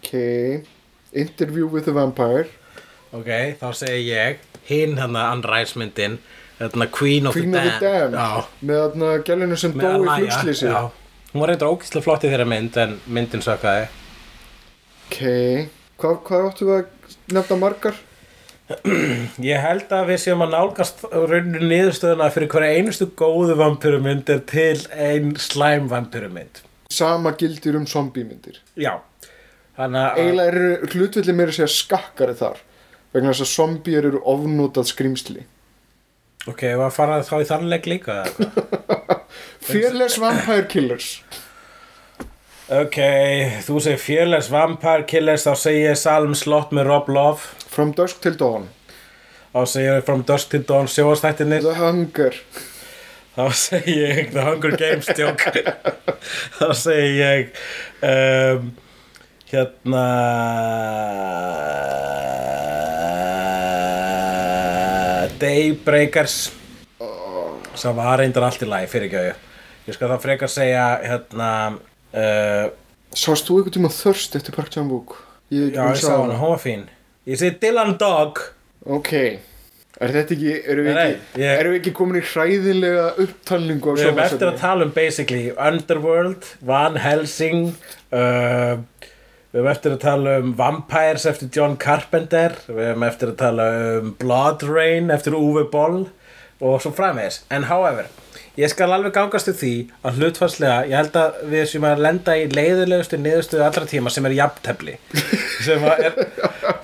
[0.01, 0.13] Ok
[1.15, 2.49] Interview with the Vampire.
[3.15, 3.29] Ok,
[3.61, 6.17] þá segi ég hinn hann að Unrise myndin
[6.59, 8.19] þarna Queen of Queen the Damned.
[8.65, 10.73] Með þarna gælinu sem dó með í Anaya, flugslýsi.
[11.35, 13.87] Hún var reyndar ógæslega flott í þeirra mynd en myndin sökkaði.
[15.05, 15.21] Ok
[15.95, 17.99] Hvað, hvað áttu við að nefna margar?
[19.45, 24.45] Ég held að við séum að nálgast rauninni niðurstöðuna fyrir hverja einustu góðu vampirumynd er
[24.49, 26.63] til ein slæm vampirumynd
[26.95, 28.95] Sama gildir um zombiemyndir Já.
[29.77, 32.63] Eiginlega eru hlutvillig meira segja skakkari þar
[33.15, 35.45] vegna þess að zombier eru ofnótað skrýmsli
[36.45, 39.21] Ok, ef að fara þá í þannleik líka eða eitthvað?
[39.65, 41.07] Fearless Vampire Killers.
[42.75, 42.99] Ok,
[43.65, 48.23] þú segir Fearless Vampire Killers þá segir ég Salm Slott með Rob Love From Dusk
[48.23, 48.69] Till Dawn.
[49.55, 52.39] Þá segir ég From Dusk Till Dawn sjóastættinir The Hunger.
[53.35, 55.43] Þá segir ég The Hunger Games tjók
[56.59, 57.57] þá segir ég
[58.07, 58.69] um,
[59.51, 60.05] hérna
[65.41, 66.39] Daybreakers
[67.75, 72.67] sem var reyndar allt í lagi fyrir ekki ég skal þá frekar segja hérna uh,
[73.15, 75.19] Sást þú einhvern tíma þörst eftir Park Chan-wook?
[75.55, 76.87] Já ég sá hana, hún var fín
[77.27, 78.41] ég segi Dylan Dog.
[78.85, 79.13] Ok.
[80.03, 83.93] Er þetta ekki, erum við Nei, ekki, ég- erum við ekki komin í hræðilega upptalningu
[83.93, 87.61] á Við erum eftir að tala um basically Underworld, Van Helsing
[88.11, 88.75] uh,
[89.55, 93.69] Við erum eftir að tala um Vampires eftir John Carpenter Við erum eftir að tala
[94.01, 96.09] um Blood Rain eftir Uwe Boll
[96.65, 97.41] og svo framvegis.
[97.55, 98.07] En however,
[98.61, 99.73] ég skal alveg gangast til því
[100.07, 104.29] að hlutfarslega, ég held að við sem að lenda í leiðilegustu niðurstöðu allra tíma sem
[104.31, 104.97] er jafntefli.
[105.67, 106.17] Sem að er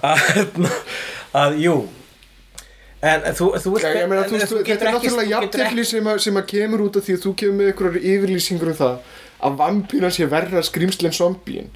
[0.06, 0.68] að,
[1.36, 1.74] að jú.
[3.00, 5.60] En þú, þú Já, ég meina, þú, en þú, þetta getur er náttúrulega þú getur
[5.62, 8.72] jafntefli sem, að- sem að kemur út af því að þú kemur með einhverjar yfirlýsingur
[8.74, 9.14] um það
[9.48, 11.70] að vampíran sé verra skrýmsli en zombíin.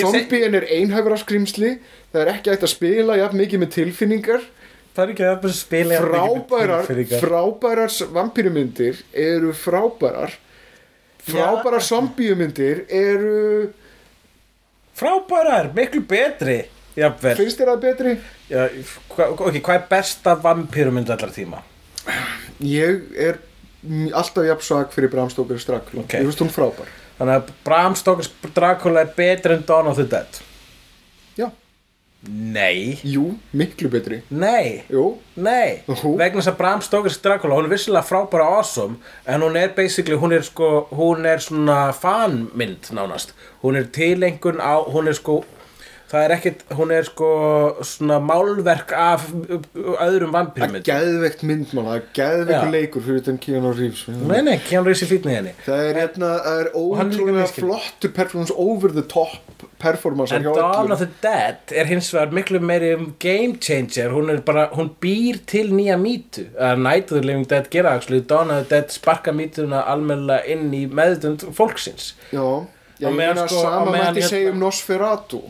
[0.00, 1.70] Zombíin er einhæfara skrýmsli
[2.10, 4.46] það er ekki hægt að spila jafn mikið með tilfinningar
[4.96, 6.86] Það er ekki að spila mikið með frábærar,
[7.20, 10.36] frábærar vampírumyndir eru frábærar.
[11.26, 13.72] Frábærar zombíumyndir eru
[14.96, 16.62] Frábærar, miklu betri
[16.96, 17.34] Jafnvel.
[17.36, 18.12] Finnst þér það betri?
[18.48, 18.62] Já,
[19.12, 21.60] hva, ok, hvað er besta vampírumynd allar tíma?
[22.64, 23.36] ég er
[24.16, 26.14] alltaf jafn svag fyrir Bram Stoker Strakul Ok.
[26.16, 26.88] ég finnst hún frábær.
[27.18, 30.40] Þannig að Bram Stoker's Dracula er betri en Dawn of the Dead
[32.28, 32.98] Nei.
[33.04, 34.22] Jú, miklu betri.
[34.30, 34.82] Nei.
[34.90, 36.16] Jú, Nei, Jú.
[36.18, 38.96] vegna þess að Bram Stoker's Dracula hún er vissilega frábæra awesome
[39.28, 43.34] en hún er basically, hún er sko hún er svona fanmynd nánast.
[43.62, 45.44] Hún er tilengun á, hún er sko
[46.10, 47.30] það er ekkit, hún er sko
[47.86, 52.74] svona málverk af öðrum að vampírmynd geðveikt myndmann að geðveikur Já.
[52.76, 54.04] leikur fyrir þetta Keanu Reeves.
[54.08, 55.54] Nei, nei, Keanu Reeves í fítni henni.
[55.66, 60.92] Það er, hérna, það er er ótrúlega flottur performance over the top performance En Dawn
[60.92, 64.10] of the Dead er hins vegar miklu meiri um game changer.
[64.14, 66.46] Hún er bara, hún býr til nýja mýtu.
[66.58, 70.46] Að Night of the Living Dead gera actually, Dawn of the Dead sparka mýtuna almennilega
[70.54, 72.14] inn í meðutund fólksins.
[72.32, 72.46] Já,
[73.00, 75.42] ég meina sko- sama mætti hérna- segja um Nosferatu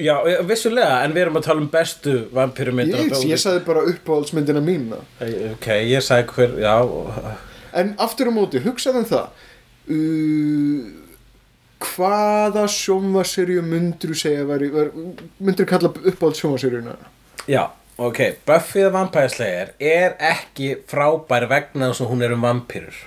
[0.00, 0.14] Já,
[0.48, 5.02] vissulega, en við erum að tala um bestu vampírumyndir ég, ég sagði bara uppáhaldsmyndina mína.
[5.52, 6.76] Ok, ég sagði hver, já
[7.76, 9.42] en aftur á móti, hugsaðu um það.
[9.86, 11.06] Uh,
[11.82, 16.96] hvaða sjónvaserju myndur þú segja væri, myndur þú kalla uppáhalds sjónvaserjuna
[17.46, 17.68] Já,
[18.00, 22.98] ok, Buffy the Vampire Slayer er ekki frábær vegna þess að hún er um vampírur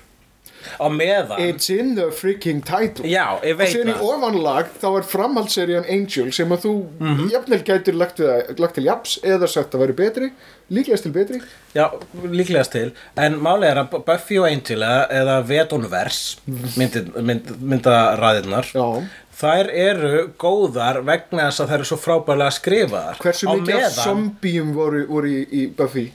[0.80, 1.40] Á meðan.
[1.40, 3.06] It's in the freaking title.
[3.06, 4.06] Já, ég og veit síðan í það.
[4.12, 7.30] ofanlag þá er framhaldsserían Angel sem að þú Mhm.
[7.32, 10.32] jafnvel gætir lagt, við, lagt til japs eða sagt að væri betri
[10.72, 11.42] líklegast til betri.
[11.74, 11.90] Já,
[12.24, 12.92] líklegast til.
[13.18, 16.38] En málið er að Buffy og Angel eða, Vedonvers
[16.78, 19.04] mynd, mynd, myndaræðirnar Já.
[19.40, 23.20] Þær eru góðar vegna þess að þær eru svo frábærlega skrifaðar.
[23.24, 26.10] Hversu mikið af zombium voru, voru í, í Buffy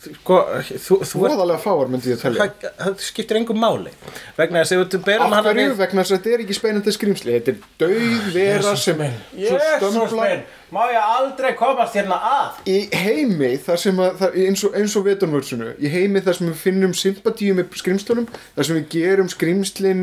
[0.00, 0.36] sko,
[0.70, 3.92] þú, þú voðalega fáar myndi ég að tellja það, það skiptir engum máli.
[4.38, 5.66] Vegna þess að þú berum hana hverju?
[5.66, 9.02] við vegna þess að þetta er ekki spennandi skrýmsli þetta er dauð vera sem
[9.42, 12.62] Jésús minn, má ég aldrei komast hérna að?
[12.72, 16.58] Í heimi þar sem að það, eins og, og vetunvörsunu í heimi þar sem við
[16.64, 20.02] finnum sympatíu með skrýmslunum þar sem við gerum skrýmslin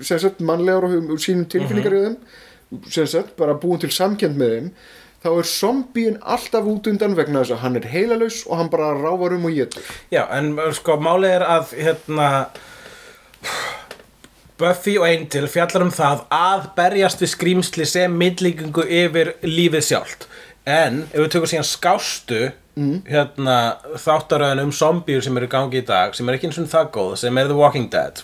[0.00, 2.20] sem sagt mannlegar og og sínum tilfinningar í þeim
[2.90, 4.70] sem sagt bara búin til samkjönd með þeim
[5.24, 8.92] þá er zombíin alltaf út undan vegna þess að hann er heilalaus og hann bara
[8.98, 12.30] ráfar um og getur Já, en sko, málið er að hérna
[14.56, 20.24] Buffy og Angel fjallar um það að berjast við skrýmsli sem myndlíkingu yfir lífið sjálft.
[20.64, 22.38] En ef við tökum síðan skástu
[23.08, 23.56] hérna
[24.00, 27.12] þáttaröðin um zombíur sem eru gangi í dag sem er ekki eins og það góð,
[27.22, 28.20] sem er The Walking Dead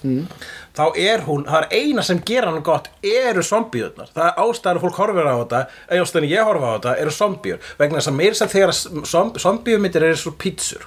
[0.76, 4.10] þá er hún, það er eina sem gera hann gott eru zombíurnar.
[4.14, 7.64] Það er ástæður fólk horfir á þetta eða ástæður ég horfa á þetta eru zombíur.
[7.80, 8.74] Vegna þess að meira sem þegar
[9.12, 10.86] zomb, zombíumyndir eru svo pítsur.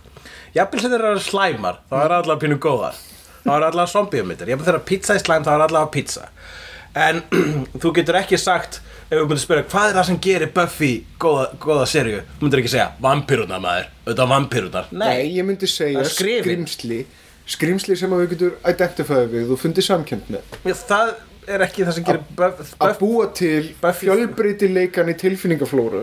[0.55, 2.97] Jafnvel sem þeir eru slæmar þá er allar pínu góðar.
[3.45, 4.51] Þá er allar zombíumyndir.
[4.53, 6.29] Jafnvel þegar pizza er slæm þá er allar pizza.
[6.95, 7.21] En
[7.81, 11.43] þú getur ekki sagt ef við myndum spyrja hvað er það sem gerir Buffy góða,
[11.61, 13.91] góða serju þú myndir ekki segja vampirurnar maður.
[14.05, 15.27] Auðvitað vampirurnar Nei, nei,
[17.45, 20.53] Það er skrýmsli sem að við getur identifæði við og fundið samkjönd með.
[20.89, 21.15] Það
[21.45, 25.99] er ekki það sem gerir Buff- að búa til Buffy- fjölbreytileikan í tilfinningaflóru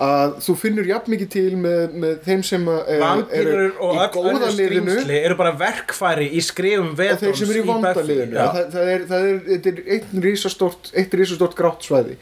[0.00, 4.06] að þú finnur jafn mikið til með, með þeim sem að, eh, eru og í
[4.16, 4.96] góða liðinu.
[5.18, 8.08] eru bara verkfæri í skrifum og vetons þeir sem eru í vonda Buffy.
[8.08, 8.32] liðinu.
[8.32, 8.48] Já.
[8.56, 12.16] það, það er, það er, er einn risastórt eitt risastórt grátt svæði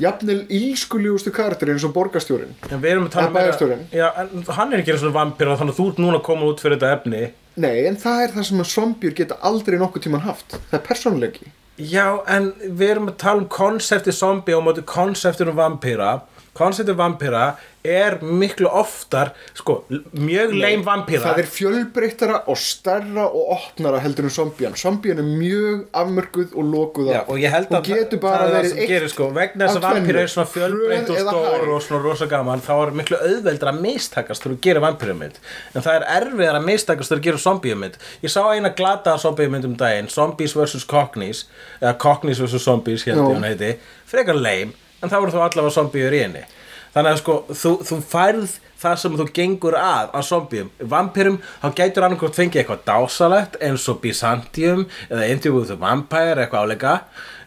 [0.00, 3.82] jafnvel ískuljugustu karakter eins og borgarstjórin En við erum að tala Eða bæjarstjórinn.
[3.92, 6.44] Já, en hann er ekki eins og vampíra þannig að þú ert núna að koma
[6.52, 7.30] út fyrir þetta efni
[7.60, 10.58] nei, en það er það sem að zombjur geta aldrei nokkuð tíman haft.
[10.70, 11.50] Það er persónleiki
[11.80, 16.18] Já, en við erum að tala um konsepti zombie og móti konseptir um vampíra
[16.56, 19.78] konceptu vampíra er miklu oftar sko,
[20.12, 25.28] mjög leim vampíra það er fjölbreyttara og stærra og opnara heldur en zombían zombían er
[25.28, 28.68] mjög afmörkuð og lokuð Já, af og ég held að getur bara það er það
[28.68, 30.18] sem eitt gerir, sko, vegna þess að tvennu.
[30.20, 34.44] er svona fjölbreytt og stór og svona rosa gaman þá er miklu auðveldra að mistakast
[34.44, 35.40] þú gerir vampírumynd
[35.72, 39.78] en það er erfiðar að mistakast þú gerir zombíumynd ég sá eina glata zombíumynd um
[39.80, 40.84] daginn Zombies vs.
[40.84, 41.46] Cockneys
[41.80, 42.60] eða Cockneys vs.
[42.60, 43.74] Zombies hérna Já.
[44.10, 46.44] frekar leim en það voru þá allavega zombíur í henni.
[46.90, 50.70] Þannig að sko þú, þú færð það sem þú gengur að á zombíum.
[50.90, 56.40] Vampírum þá gætur annarkvort fengið eitthvað dásalegt eins og Byzantium eða Interview with the Vampire
[56.40, 56.94] eitthvað áleika.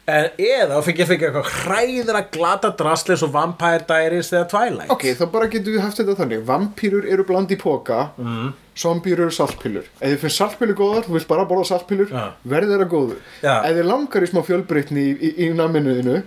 [0.04, 4.92] En, eða fengið fengið eitthvað hræðra glata draslis og Vampire Diaries eða Twilight.
[4.92, 6.44] Ok, þá bara getum við haft þetta þannig.
[6.48, 8.50] Vampýrur eru bland í póka mm.
[8.84, 9.88] zombíur eru saltpillur.
[10.00, 12.26] Ef þið finnst saltpillur góðar, þú vilt bara borða saltpillur Já.
[12.44, 13.24] verði þeirra góður.
[13.40, 13.56] Já.
[13.62, 16.18] ef þið langar í smá fjölbreytni í, í, í naminuðinu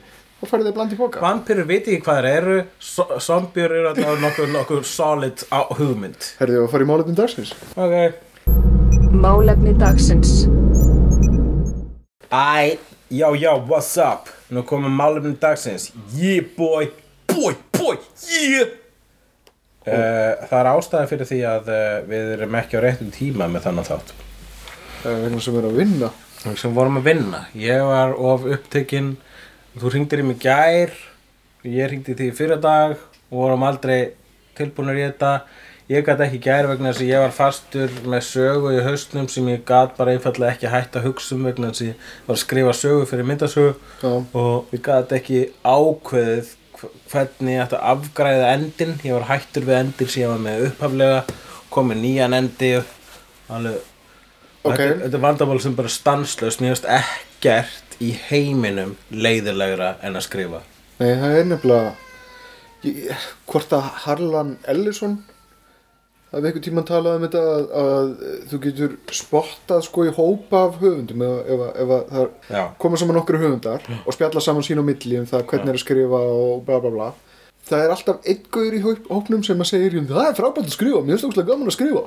[0.41, 2.57] þá færði þið bland í póka Vampírur veit ekki hvað þeir eru.
[2.79, 6.31] So zombíur eru alltaf nokkuð, nokkuð solid á hugmynd.
[6.41, 7.53] Herðið að fara í málefnum dagsins.
[7.77, 7.97] Ok.
[9.17, 10.33] Málefni dagsins.
[12.27, 12.77] Æ,
[13.09, 14.33] já, já, what's up?
[14.51, 15.93] Nú komum málefni dagsins.
[16.15, 16.91] Yeah, boy,
[17.31, 18.75] boy, boy, yeah
[19.87, 23.69] uh, Það er ástæða fyrir því að uh, við erum ekki á réttum tíma með
[23.69, 24.15] þannig þátt.
[25.03, 26.13] Það er vegna sem er að vinna.
[26.47, 27.43] Sem vorum að vinna.
[27.59, 29.15] Ég var of upptekinn
[29.77, 30.93] Þú hringdir í mig gær
[31.67, 32.93] Ég hringdi í því fyrra dag
[33.27, 34.13] og vorum aldrei
[34.57, 35.31] tilbúinir í þetta.
[35.91, 39.49] Ég gæti ekki gær vegna þess að ég var fastur með sögu í haustnum sem
[39.51, 42.41] ég gat bara einfallega ekki hægt að hugsa um vegna þess að ég var að
[42.45, 43.73] skrifa sögu fyrir myndasögu.
[44.03, 44.13] Já.
[44.43, 49.67] og ég gat ekki ákveðið hv- hvernig ég ætti að afgræða endin ég var hættur
[49.69, 51.21] við endin sem ég var með upphaflega.
[51.77, 52.73] Komið nýjan endi.
[53.51, 53.83] Alveg
[54.67, 54.73] Ok.
[54.79, 56.63] þetta, þetta er vandamál sem bara stanslaust.
[56.63, 60.61] Mér finnst ekkert í heiminum leiðilegra en að skrifa?
[61.01, 61.95] Nei, það er nefnilega
[63.51, 65.17] hvort að Harlan Ellison
[66.33, 68.09] hafði einhvern tímann talað um þetta að, að
[68.51, 72.63] þú getur spottað sko í hópa af höfundum ef, ef, ef að það Já.
[72.83, 75.85] koma saman nokkru höfundar og spjalla saman sín á milli um það hvernig er að
[75.87, 77.09] skrifa og bla bla bla.
[77.67, 80.77] Það er alltaf einn gaur í hóp- hópnum sem að segja það er frábært að
[80.77, 82.05] skrifa, mér finnst óslega gaman að skrifa.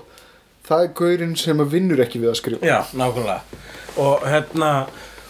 [0.70, 2.68] Það er gaurinn sem að vinnur ekki við að skrifa.
[2.70, 3.42] Já, nákvæmlega.
[4.00, 4.70] Og hérna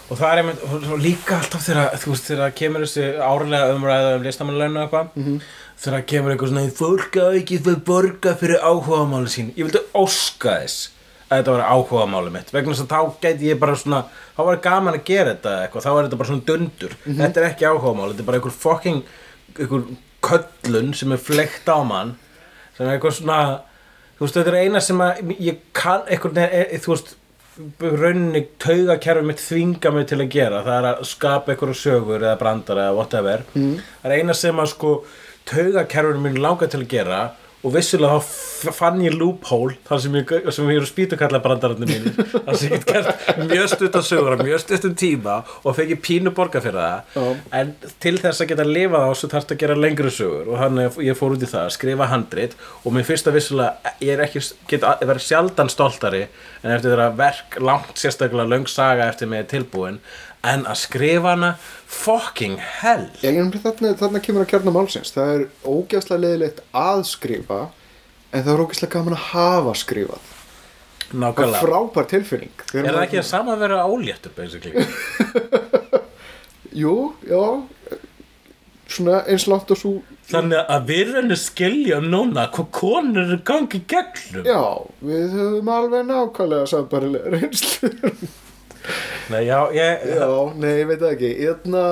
[0.09, 4.15] og það er einmitt, og líka alltaf þegar þú veist, þegar kemur þessi árlega umræða
[4.17, 5.41] um listamannlaun og eitthvað Mhm.
[5.79, 10.55] þegar kemur eitthvað svona fólk á ekki fyrir borga fyrir áhugamáli sín ég vildi óska
[10.63, 10.89] þess
[11.29, 14.03] að þetta var áhugamáli mitt vegna þess að þá gæti ég bara svona
[14.37, 17.17] þá var gaman að gera þetta eitthvað þá er þetta bara svona dundur Mhm.
[17.21, 19.03] þetta er ekki áhugamáli, þetta er bara einhver fucking
[19.59, 19.83] einhver
[20.21, 22.15] köllun sem er fleikt á mann
[22.77, 23.61] sem er eitthvað svona
[24.19, 27.15] þú veist þetta er eina sem að ég kann einhvern veginn, e, þú veist
[27.59, 32.37] rauninni taugakerfi mitt þvinga mig til að gera það er að skapa einhverju sögur eða
[32.39, 33.73] brandara eða whatever mm.
[34.03, 34.93] það er eina sem að sko
[35.49, 37.21] taugakerfinu minn langar til að gera
[37.59, 38.19] og vissulega
[38.71, 42.13] fann ég loophole þar sem ég, sem ég eru spýtukalla brandararnir mínir.
[42.45, 45.35] Þar sem ég get gert mjög stuttan sögur á mjög stuttum tíma
[45.67, 47.17] og fekk pínu borga fyrir það.
[47.19, 47.25] Já.
[47.59, 50.47] en til þess að geta lifað á svo þarfst að gera lengri sögur.
[50.53, 52.55] Og hann ég fór út í það að skrifa handrit.
[52.85, 56.23] Og mér finnst að vissulega ég er ekki, get að- verið sjaldan stoltari
[56.63, 59.99] en eftir þeirra verk langt sérstaklega löng saga eftir mig tilbúin
[60.47, 61.51] en að skrifa hana
[61.89, 63.07] fucking hell.
[63.21, 65.13] Þarna, þarna kemur að kjarna málsins.
[65.15, 67.61] Það er ógæslega leiðilegt að skrifa
[68.31, 70.29] en það er ógæslega gaman að hafa skrifað.
[71.09, 72.63] Það er nákvæmlega frábær tilfinning.
[72.73, 74.85] Er það ekki að sama að vera óléttur basically?
[76.83, 77.43] Jú, já.
[78.89, 79.93] Svona eins langt og svo
[80.29, 84.45] þannig að við erum að skilja núna hvað konur eru gangi gegnum.
[84.45, 84.61] Já,
[85.01, 87.89] við höfum alveg nákvæmlega sambarilega reynslu
[89.29, 91.33] Nei, já, ég, Já, nei, ég veit það ekki.
[91.49, 91.83] Eðna,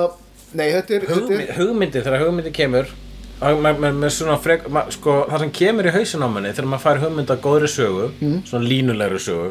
[0.56, 2.88] Nei, þetta er, hugmynd, er hugmyndi, þegar hugmyndi kemur
[3.38, 6.68] með, með, með svona frek, ma, sko, það sem kemur í hausin á manni þegar
[6.72, 8.06] maður fær hugmynd að góðri sögu
[8.48, 9.50] svona línulegri sögu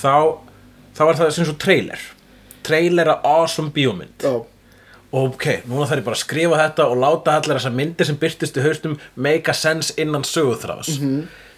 [0.00, 0.14] þá,
[0.96, 2.06] þá er það sem svo trailer.
[2.66, 4.24] Trailer að awesome bíómynd.
[4.24, 4.40] Já,
[5.12, 8.18] og ok, núna þarf ég bara að skrifa þetta og láta allar þessar myndir sem
[8.20, 10.96] byrtist í haustum make a sense innan söguþráðs.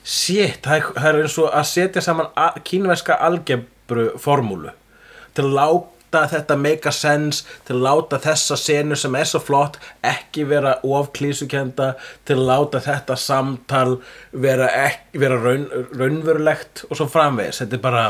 [0.03, 2.29] Shit, það er, það er eins og að setja saman
[2.67, 4.75] kínverska algebru formúlu
[5.39, 9.41] til að láta þetta make a sense til að láta þessa senu sem er svo
[9.45, 9.77] flott
[10.07, 11.93] ekki vera of klísukenda
[12.29, 13.99] til að láta þetta samtal
[14.33, 17.61] vera, ekki, vera raun, raunverulegt og svo framvegis.
[17.63, 18.07] Þetta er bara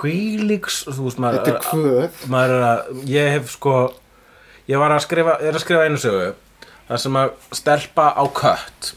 [0.00, 1.56] hvílíks þú veist maður þetta
[2.44, 3.74] er að, ég hef sko
[4.70, 6.30] ég var að skrifa, að skrifa einu sögu
[6.88, 8.92] þar sem að stelpa á kött.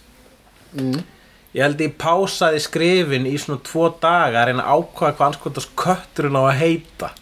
[0.73, 1.03] Mm.
[1.53, 5.75] Ég held ég pásaði skrifin í svona tvo daga að reyna að ákvaða hvað anskotast
[5.79, 7.13] kötturinn á að heita.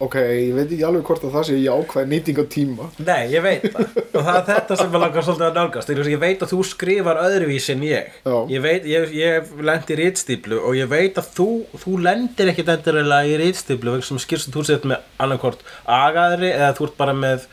[0.00, 3.42] Ok, ég veit ekki alveg hvort að það sé jákvæð nýting á tíma Nei, ég
[3.44, 3.98] veit það.
[4.00, 5.92] Og það er þetta sem ég langar svolítið að nálgast.
[6.08, 8.14] Ég veit að þú skrifar öðruvísi en ég.
[8.24, 8.36] Já.
[8.54, 11.48] Ég ég, ég lendi í rítstýplu og ég veit að þú,
[11.84, 16.54] þú lendir ekkit endurilega í rítstýplu vegna sem skýrst að þú sett með annarkvort agaðri
[16.54, 17.46] eða þú ert bara með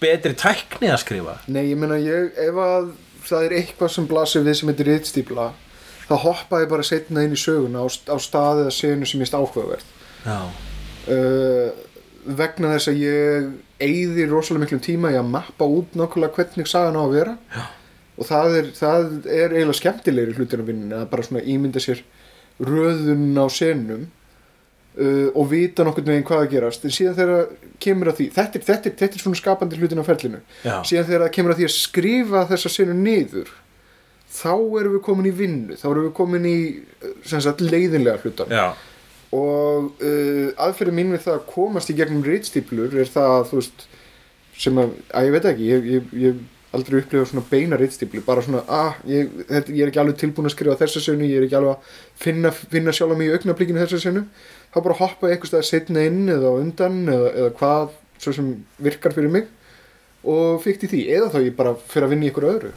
[0.00, 1.36] betri tækni að skrifa.
[1.52, 2.94] Nei, ég meina ég, ef að
[3.26, 5.50] það er eitthvað sem blasir við sem heitir ritstípla
[6.08, 9.30] þá hoppa ég bara setna inn í söguna á, á staði eða senu sem ég
[9.30, 9.84] er
[10.20, 10.38] Já,
[11.14, 11.68] uh,
[12.36, 13.50] vegna þess að ég
[13.80, 17.36] eyði rosalega miklum tíma í að mappa út nákvæmlega hvernig sagan á að vera.
[17.54, 17.62] Já.
[18.20, 22.02] og það er, það er eiginlega skemmtilegri hlutin að vinna að bara svona ímynda sér
[22.60, 24.02] röðun á senum
[24.98, 27.50] uh, og vita nokkurn veginn hvað að gerast en síðan þegar
[27.82, 30.42] kemur að því þetta er, þetta er, þetta er svona skapandi hlutin á ferlinu.
[30.64, 30.76] Já.
[30.90, 33.50] síðan þegar kemur að því að skrifa þessa senu niður
[34.30, 38.54] þá erum við komin í vinnu þá erum við komin í uh, sagt, leiðinlega hlutan
[38.54, 38.66] já,
[39.34, 43.86] og uh, aðferði mín við það að komast í gegnum reitstýplur er það veist
[44.60, 46.40] sem að, að ég veit ekki ég, ég, ég
[46.76, 50.46] aldrei upplifa svona beina reitstýplu bara svona, ah, ég, þetta, ég er ekki alveg tilbúin
[50.46, 53.82] að skrifa þessa senu, ég er ekki alveg að finna, finna sjálf mig í augnablíkinu
[53.82, 54.22] þessa senu
[54.70, 58.52] þá bara hoppa eitthvað stað setna inn eða undan eða, eða hvað svo sem
[58.82, 59.48] virkar fyrir mig
[60.20, 62.72] og fyrkt í því, eða þá ég bara fyrir að vinna í ykkur öðru.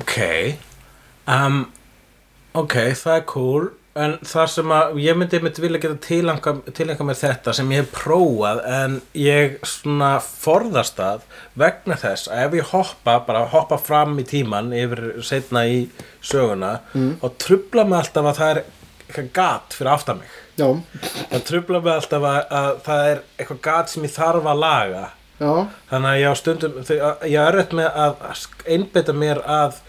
[0.00, 0.18] Ok
[1.28, 1.62] um,
[2.56, 3.70] Ok, það er cool.
[3.92, 7.82] En það sem að ég myndi einmitt vilja geta tilanga, tilanga mér þetta sem ég
[7.82, 11.26] hef prófað en ég svona forðast að
[11.60, 15.82] vegna þess að ef ég hoppa, bara hoppa fram í tíman yfir setna í
[16.24, 16.78] söguna
[17.20, 20.68] og trubla mig alltaf að það er eitthvað gat fyrir aftan mig já,
[21.32, 25.08] það trubla mig alltaf að, að það er eitthvað gat sem ég þarf að laga.
[25.42, 25.52] Já,
[25.90, 28.24] þannig að ég á stundum ég er öll með að
[28.70, 29.80] einbeita mér að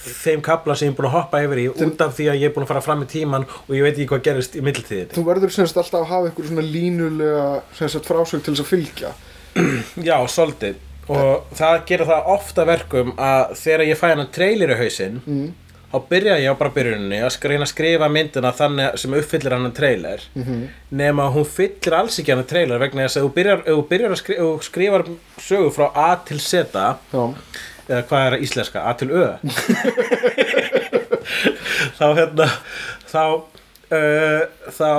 [0.00, 2.50] þeim kapla sem ég er búin að hoppa yfir í út af því að ég
[2.50, 5.16] er búin að fara fram í tíman og ég veit ekki hvað gerist í millitíðinni.
[5.16, 9.10] Þú verður semst alltaf að hafa einhver svona línulega frásög til þess að fylgja.
[10.08, 10.78] Já, svolítið.
[11.10, 15.18] Og það gerir það ofta verkum að þegar ég fæ hann að trailer í hausinn
[15.24, 15.48] mm.
[15.90, 19.66] Þá byrja ég á bara byrjuninni að reyna að skrifa myndina þannig sem uppfyllir hann
[19.70, 20.20] að trailer.
[20.34, 20.62] -hmm.
[20.90, 24.10] nema hún fyllir alls ekki hann að trailer vegna þess að þú byrjar, þú byrjar
[24.10, 25.04] að skrifa, þú skrifar
[25.38, 26.52] sögu frá A til Z
[27.12, 27.34] já,
[27.88, 29.26] eða hvað er íslenska, A til Ö.
[31.98, 32.46] Þá hérna
[33.10, 33.24] þá
[33.90, 34.90] uh, þá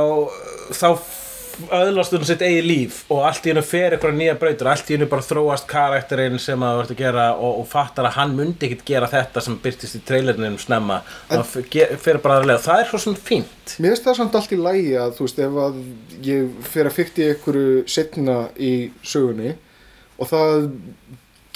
[0.71, 0.87] þá
[1.76, 4.95] öðlast hún sitt eigið líf og allt í hennu fer eitthvað nýja brautur allt í
[4.95, 8.68] hennu bara þróast karakterinn sem að verður að gera og, og fattar að hann myndi
[8.70, 11.01] ekkit gera þetta sem byrtist í trailerinum snemma.
[11.30, 13.76] Það f- ge- fer bara aðralega það er svo svona fínt.
[13.78, 15.82] Mér finnst það samt allt í lægi að þú veist ef að
[16.32, 18.74] ég fer að fyrta í einhverju setna í
[19.14, 19.55] sögunni
[20.22, 20.70] og það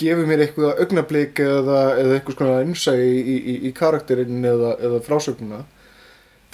[0.02, 4.74] gefur mér eitthvað augnablik eða, eða eitthvað svona innsæði í, í, í, í karakterinn eða,
[4.84, 5.62] eða frásögnuna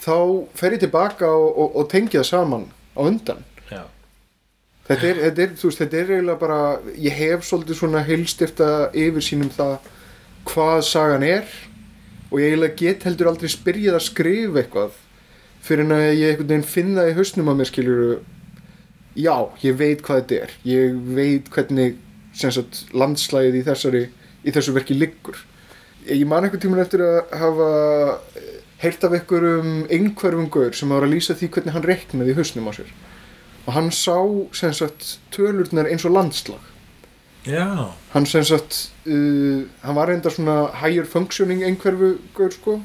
[0.01, 0.13] þá
[0.57, 3.43] fer ég tilbaka og, og, og tengja það saman á undan.
[3.71, 3.83] Já.
[4.87, 6.61] þetta er, þetta er, þú veist, þetta er eiginlega bara
[6.99, 9.77] ég hef svolítið svona heilstifta yfir sínum það
[10.49, 11.47] hvað sagan er
[12.31, 14.99] og ég eiginlega get heldur aldrei spyrjað að skrifa eitthvað
[15.61, 18.21] fyrir en að ég einhvern veginn finna í hausnum á mér skilur
[19.15, 20.55] já, ég veit hvað þetta er.
[20.67, 21.97] Ég veit hvernig
[22.33, 24.03] sagt, landslægið í þessari
[24.41, 25.37] í þessu verki liggur.
[26.07, 27.69] Ég man einhvern tímann eftir að hafa
[28.81, 32.69] heyrt af einhverjum einhverjum gaur sem var að lýsa því hvernig hann reiknaði í hausnum
[32.69, 32.91] á sér.
[33.67, 34.17] Og hann sá
[34.57, 36.61] sem sagt tölurnar eins og landslag.
[37.41, 37.89] Já.
[38.13, 42.79] hann sem sagt uh, hann var reynda svona higher functioning einhverfu gaur sko.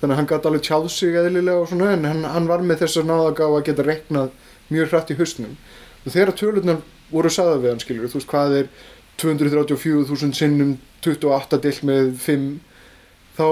[0.00, 2.82] Þannig að hann gæti alveg tjáð sig eðlilega og svona en hann, hann var með
[2.82, 4.30] þess að náðagá að geta reiknað
[4.70, 5.56] mjög hrætt í hausnum.
[6.02, 8.70] Og þegar tölurnar voru sagða við hann skilur þú veist hvað er
[9.22, 12.46] 234.000 sinnum 28 dill með 5
[13.38, 13.48] þá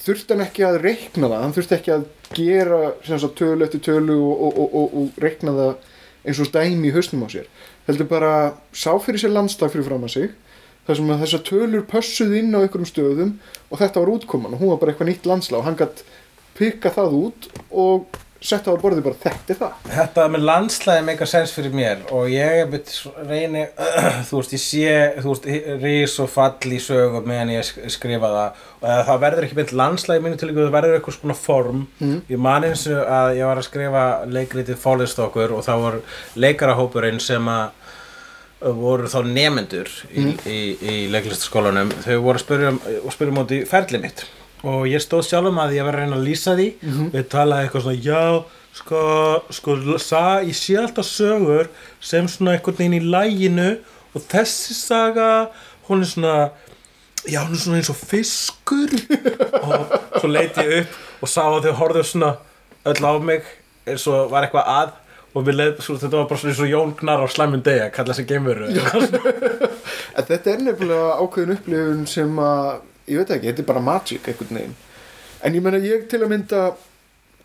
[0.00, 2.04] þurfti hann ekki að reikna það hann þurfti ekki að
[2.36, 5.72] gera sagt, tölu eftir tölu og, og, og, og reikna það
[6.30, 7.50] eins og dæmi í hausnum á sér.
[7.88, 8.32] Heldur bara
[8.76, 10.32] sá fyrir sér landslag fyrir fram að sig
[10.86, 13.36] þar sem að þessar tölur pössuð inn á einhverjum stöðum
[13.68, 16.02] og þetta var útkoman og hún var bara eitthvað nýtt landslag og hann gætt
[16.58, 19.72] pikka það út og setta á borðið bara þetta er það.
[19.94, 22.92] Þetta með landslæði meika sens fyrir mér og ég veit,
[23.28, 23.64] reyni,
[24.30, 25.48] þú veist, ég sé, þú veist,
[25.82, 28.62] rís og fall í sögum meðan ég sk- skrifa það.
[28.80, 31.82] Og það verður ekki mynd landslæði mínu til það verður eitthvað svona form.
[32.32, 34.06] Ég man eins og að ég var að skrifa
[34.38, 36.00] leikritið Fólistokkur og þá var
[36.46, 37.76] leikarahópurinn sem að
[38.60, 42.80] voru þá nefendur í, í, í leiklistaskólanum þau voru að spyrja um,
[43.14, 44.26] spyrja um út í ferli mitt
[44.66, 46.68] og ég stóð sjálfum að ég var að reyna að lýsa því.
[47.08, 48.22] Og ég talaði eitthvað svona já,
[48.80, 49.02] sko,
[49.56, 53.70] sko sa, ég sé alltaf sögur sem svona einhvern veginn í læginu
[54.14, 55.30] og þessi saga
[55.88, 56.34] hún er svona
[57.26, 58.94] já, hún er svona eins og fiskur.
[59.60, 62.34] Og svo leiti ég upp og sá að þau horfðu svona
[62.88, 63.44] öll á mig
[63.88, 64.92] eins og var eitthvað að.
[65.30, 67.84] Og við leið, svo, þetta var bara svona eins og Jón Gnar á slæmum degi
[67.84, 68.70] að kalla geimveru.
[70.18, 72.80] En þetta er nefnilega ákveðin upplifun sem að,
[73.10, 74.78] ég veit ekki, þetta er bara magic einhvern veginn.
[75.44, 76.64] En ég meina ég til að mynda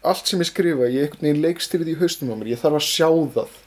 [0.06, 2.88] allt sem ég skrifa, ég einhvern veginn leikstýrið í haustum á mér, ég þarf að
[2.88, 3.62] sjá það.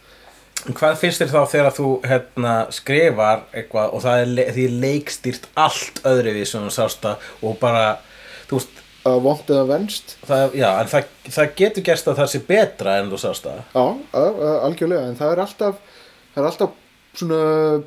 [0.75, 6.01] Hvað finnst þér þá þegar þú hérna, skrifar eitthvað og það er því leikstýrt allt
[6.09, 7.85] öðru við sem þú sást að og bara,
[8.51, 12.31] þú veist, Að vont eða venst, það, já, en það, það getur gerst að það
[12.33, 13.61] sé betra en þú sást að.
[13.71, 13.85] já,
[14.19, 15.79] að, að, algjörlega, en það er alltaf,
[16.35, 16.75] það er alltaf
[17.19, 17.39] svona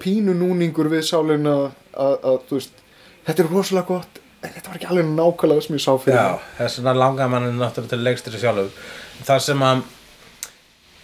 [0.02, 1.56] pínu núningur við sálina
[1.92, 2.81] að, að, þú veist,
[3.28, 6.20] þetta er rosalega gott, en þetta var ekki alveg nákvæmlega sem ég sá fyrir.
[6.20, 8.84] Já, þess vegna langar mann náttúrulega til leikstýri sjálfur.
[9.28, 9.82] Það sem að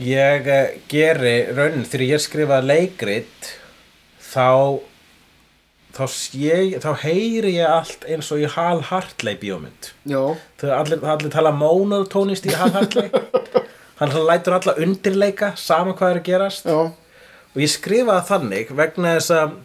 [0.08, 3.52] ég eh, geri raunin þegar ég skrifa leikrit
[4.28, 4.80] þá
[5.98, 9.94] þá, sé, þá heyri ég allt eins og í Hal Hartley bíómynd.
[10.06, 13.10] Þegar allir, allir tala monotónist í Hal Hartley
[14.00, 19.16] hann lætur alla undirleika sama hvað er að gerast já, og ég skrifaði þannig vegna
[19.18, 19.56] þess að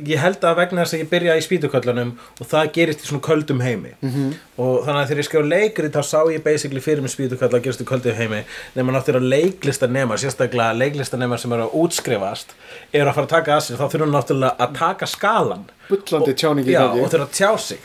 [0.00, 3.24] ég held að vegna þess að ég byrja í spýtuköllunum og það gerist í svona
[3.26, 3.92] köldum heimi.
[4.00, 4.30] -hmm.
[4.56, 7.62] og þannig að þegar ég skrifa leikrið þá sá ég basically fyrir mig spýtuköll að
[7.66, 12.56] gerast í köldum heimi nema náttúrulega leiklistanemar sérstaklega leiklistanemar sem eru að útskrifast
[12.92, 15.68] eru að fara að taka að sér þá þurfum náttúrulega að taka skalan.
[15.88, 17.78] Bullandi tjáningi Já, og þurfa að tjá sig.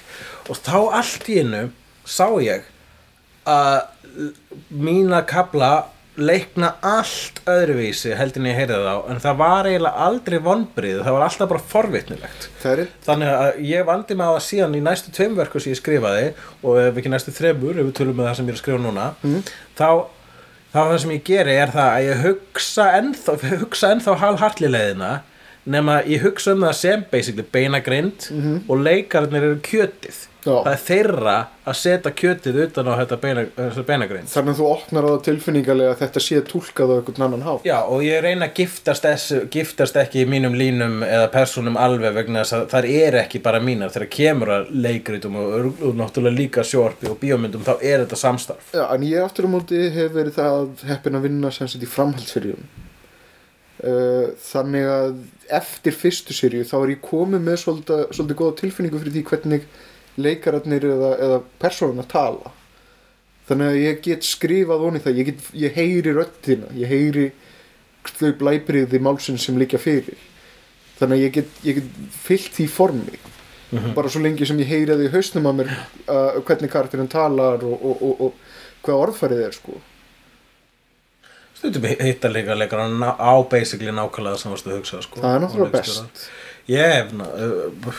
[0.50, 1.70] Og þá allt í innu
[2.06, 2.64] sá ég
[3.48, 3.82] að
[4.70, 5.88] mína kabla
[6.18, 11.16] leikna allt öðruvísi heldur en ég heyrði þá en það var eiginlega aldrei vonbrið það
[11.18, 12.48] var alltaf bara forvitnilegt.
[13.06, 16.28] Þannig að ég vandi mig á það síðan í næstu tveim verku sem ég skrifaði
[16.64, 18.84] og ef ekki næstu þremur, ef við tölum með það sem ég er að skrifa
[18.88, 19.08] núna
[19.78, 19.90] þá,
[20.74, 25.12] þá það sem ég geri er það að ég hugsa ennþá, hugsa ennþá halhartli leiðina
[25.68, 28.30] nema ég hugsa um það sem basically beinagrind
[28.72, 30.26] og leikarnir eru kjötið.
[30.48, 31.36] Það er þeirra
[31.68, 35.20] að setja kjötið utan á þetta beina, þessa beinagrind þannig að þú opnar á það
[35.28, 37.68] tilfinningarlega að þetta sé túlkað á einhvern annan hátt.
[37.68, 42.16] Já, og ég reyna að giftast, þessu, giftast ekki í mínum línum eða persónum alveg
[42.18, 46.40] vegna þess að þær eru ekki bara mínar þegar kemur að leikritum og, og náttúrulega
[46.40, 50.14] líka sjórpi og bíómyndum þá er þetta samstarf Já, en ég aftur á móti hef
[50.16, 52.68] verið það heppin að vinna sem sagt í framhaldsseríum.
[53.78, 55.20] Uh, þannig að
[55.54, 59.68] eftir fyrstu seríu þá er ég komið með svolítið, svolítið
[60.18, 62.52] því leikararnir eða, eða persónuna tala.
[63.48, 67.28] Þannig að ég get skrifað onni það, ég, get, ég heyri röddina, ég heyri
[68.08, 70.18] þau blæbriði málsinn sem liggja fyrir.
[70.98, 73.20] Þannig að ég get, ég get fyllt því formi.
[73.96, 75.72] bara svo lengi sem ég heyri það í hausnum að mér
[76.08, 79.76] uh, hvernig karakterinn talar og, og, og, og hvað orðfærið er sko
[81.58, 85.82] Stundum hitta líka leikar á basically nákvæmlega sem varstu að hugsa sko, það er náttúrulega
[85.82, 86.30] best
[86.72, 87.92] Ég hef ná- uh,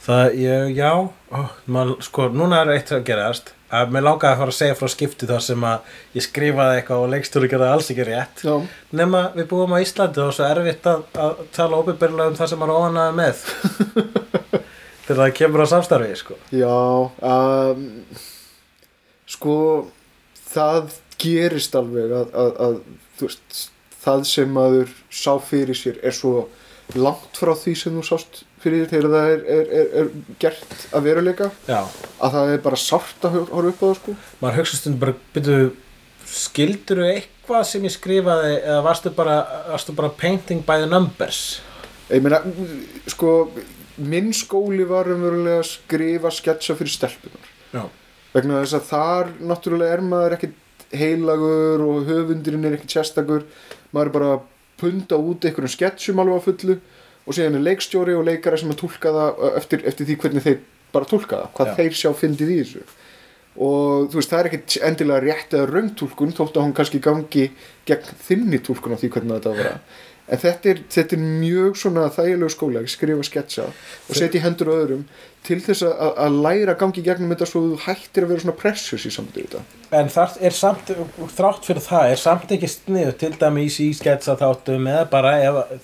[0.00, 3.52] Það, ég, já ó, man, sko, núna er eitt að gerast.
[3.70, 7.04] Að mér langaði að fara að segja frá skipti þar sem að ég skrifaði eitthvað
[7.04, 8.42] og leikstjóri gerði alls ekki rétt.
[8.42, 8.54] Já,
[8.98, 12.62] nema við búum á Íslandi og svo erfitt að, að tala óbyrðlega um það sem
[12.62, 13.44] maður er óanaði með.
[15.04, 16.36] Þegar það kemur á samstarfi sko.
[16.54, 17.86] já um,
[19.30, 19.56] sko
[20.50, 22.76] það gerist alveg að, að, að
[23.20, 23.62] veist,
[24.00, 26.46] það sem maður sá fyrir sér er svo
[26.94, 30.10] langt frá því sem þú sást fyrir þér þegar það er, er, er, er
[30.42, 31.78] gert að veruleika Já,
[32.20, 34.14] að það er bara sárt að hor- horfa upp á það sko.
[34.42, 35.70] Maður hugsa stundum bara byrju,
[36.30, 39.38] skildur eitthvað sem ég skrifaði eða varstu bara,
[39.72, 41.40] varstu bara painting by the numbers?
[42.10, 42.42] Ég meina,
[43.10, 43.32] sko
[44.00, 47.82] minn skóli var umverulega að skrifa sketsa fyrir stelpunar Já,
[48.34, 50.56] vegna þess að þar náttúrulega er maður ekkit
[51.00, 53.44] heilagur og höfundurinn er ekkit sérstakur.
[53.94, 54.46] Maður er bara að
[54.80, 56.76] punda út einhverjum sketsjum alveg á fullu
[57.30, 60.58] og síðan er leikstjóri og leikara sem að tólka það eftir, eftir því hvernig þeir
[60.90, 61.74] bara tólka það hvað Já.
[61.78, 62.82] þeir sjá fyndið í þessu
[63.60, 67.44] og þú veist það er ekkit endilega rétt eða raungtúlkun þótt að hún kannski gangi
[67.86, 69.76] gegn þinni túlkun á því hvernig þetta vera
[70.30, 74.44] en þetta er, þetta er mjög svona þægilegu skóla að skrifa sketsa og setja í
[74.44, 75.04] hendur öðrum
[75.46, 78.58] til þess að, að læra að gangi gegnum þetta svo þú hættir að vera svona
[78.60, 80.92] precious í samtíð þetta En það er samt,
[81.34, 85.32] þrátt fyrir það, er samt ekki sniðu til dæmis í sketsa þáttum eða bara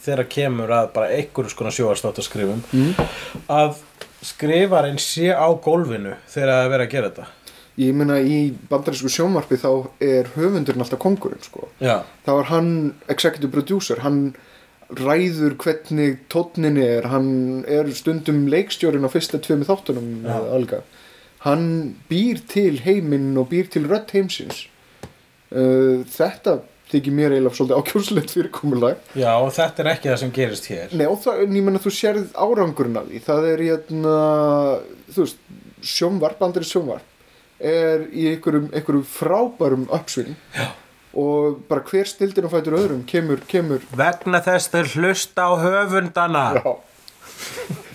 [0.04, 3.08] þegar kemur að bara einhverju skona sjóarstátt að skrifum mm.
[3.50, 3.80] að
[4.26, 7.26] skrifarinn sé á gólfinu þegar það er verið að gera þetta.
[7.80, 8.38] Ég meina í
[8.70, 9.70] bandarísku sjónvarpi þá
[10.02, 11.68] er höfundurinn alltaf kongurinn sko.
[11.82, 12.70] Já, þá er hann
[13.12, 14.20] executive producer hann
[14.96, 20.22] ræður hvernig tónnin er hann er stundum leikstjórin á fyrsta tveimu þáttunum
[21.46, 21.66] hann
[22.10, 24.66] býr til heiminn og býr til rödd heimsins.
[25.50, 26.60] Uh, þetta
[26.90, 29.02] þykir mér eiginlega svolítið ákjóslegt fyrirkomulag.
[29.18, 30.94] Já, og þetta er ekki það sem gerist hér.
[30.94, 33.22] Nei, og það, ég menna þú sérð árangurinn af því.
[33.26, 34.16] Það er hérna
[35.10, 35.44] þú veist,
[35.86, 37.15] sjónvarp, andri sjónvarp
[37.60, 40.36] er í einhverjum, einhverjum frábærum uppsving.
[40.56, 40.66] Já.
[41.16, 43.80] og bara hver stildin og fætur öðrum kemur, kemur.
[43.96, 46.42] Vegna þess þeir hlusta á höfundana.
[46.60, 46.74] Já.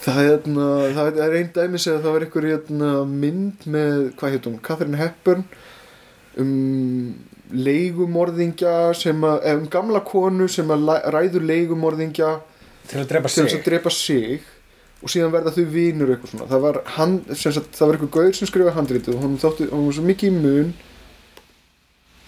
[0.00, 4.32] Það er, hérna, það er einn dæmis eða það var einhver hérna, mynd með, hvað
[4.32, 5.42] heit hún, Catherine Hepburn
[6.40, 6.54] um
[7.52, 12.30] leigumorðingja sem að, eða um gamla konu sem að ræður leigumorðingja
[12.88, 13.52] Til að drepa sig.
[13.58, 14.48] að drepa sig
[15.00, 16.48] og síðan verða þau vinur eitthvað svona.
[16.50, 19.86] Það var, hann, sagt, það var eitthvað gaur sem skrifaði handritið og hún þótti, hún
[19.88, 20.74] var svo mikið í mun.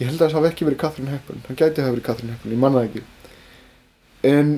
[0.00, 1.42] Ég held að það hafi ekki verið Catherine Hepburn.
[1.48, 3.04] Hann gæti að hafa verið Catherine Hepburn, ég manna það ekki.
[4.32, 4.54] En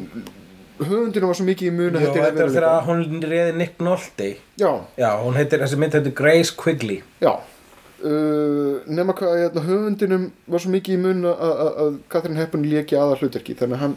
[0.85, 4.31] höfundinu var svo mikið í mun að þetta er þegar hún reði Nick Nolte.
[4.61, 7.03] Já, Já, hún heitir, þessi mynd heitir Grace Quigley.
[7.25, 7.35] Já.
[8.05, 12.99] Uh, nema hvað höfundinum var svo mikið í mun að, að, að Catherine Hepburn léki
[13.01, 13.95] aðal hlutverki þannig að hann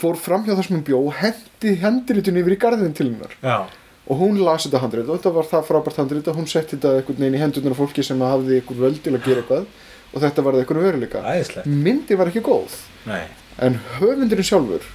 [0.00, 3.36] fór fram hjá hún bjó og hendi handritinu yfir í garðin til hennar.
[3.44, 3.68] Já,
[4.10, 6.96] og hún las þetta handrit og þetta var það frábært handrit að hún setti þetta
[6.98, 9.68] einhvern veginn í hendurnar á fólki sem hafði einhver völd til að gera eitthvað
[10.10, 11.22] og þetta var það einhvern veruleika.
[11.22, 11.68] Æðislegt.
[11.70, 13.22] Myndi var ekki góð Nei,
[13.62, 14.88] en höfundurinn sjálfur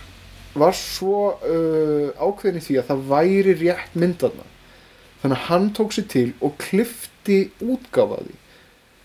[0.56, 4.50] var svo uh, ákveðin í því að það væri rétt myndarna
[5.22, 8.36] þannig að hann tók sér til og klifti útgáfaði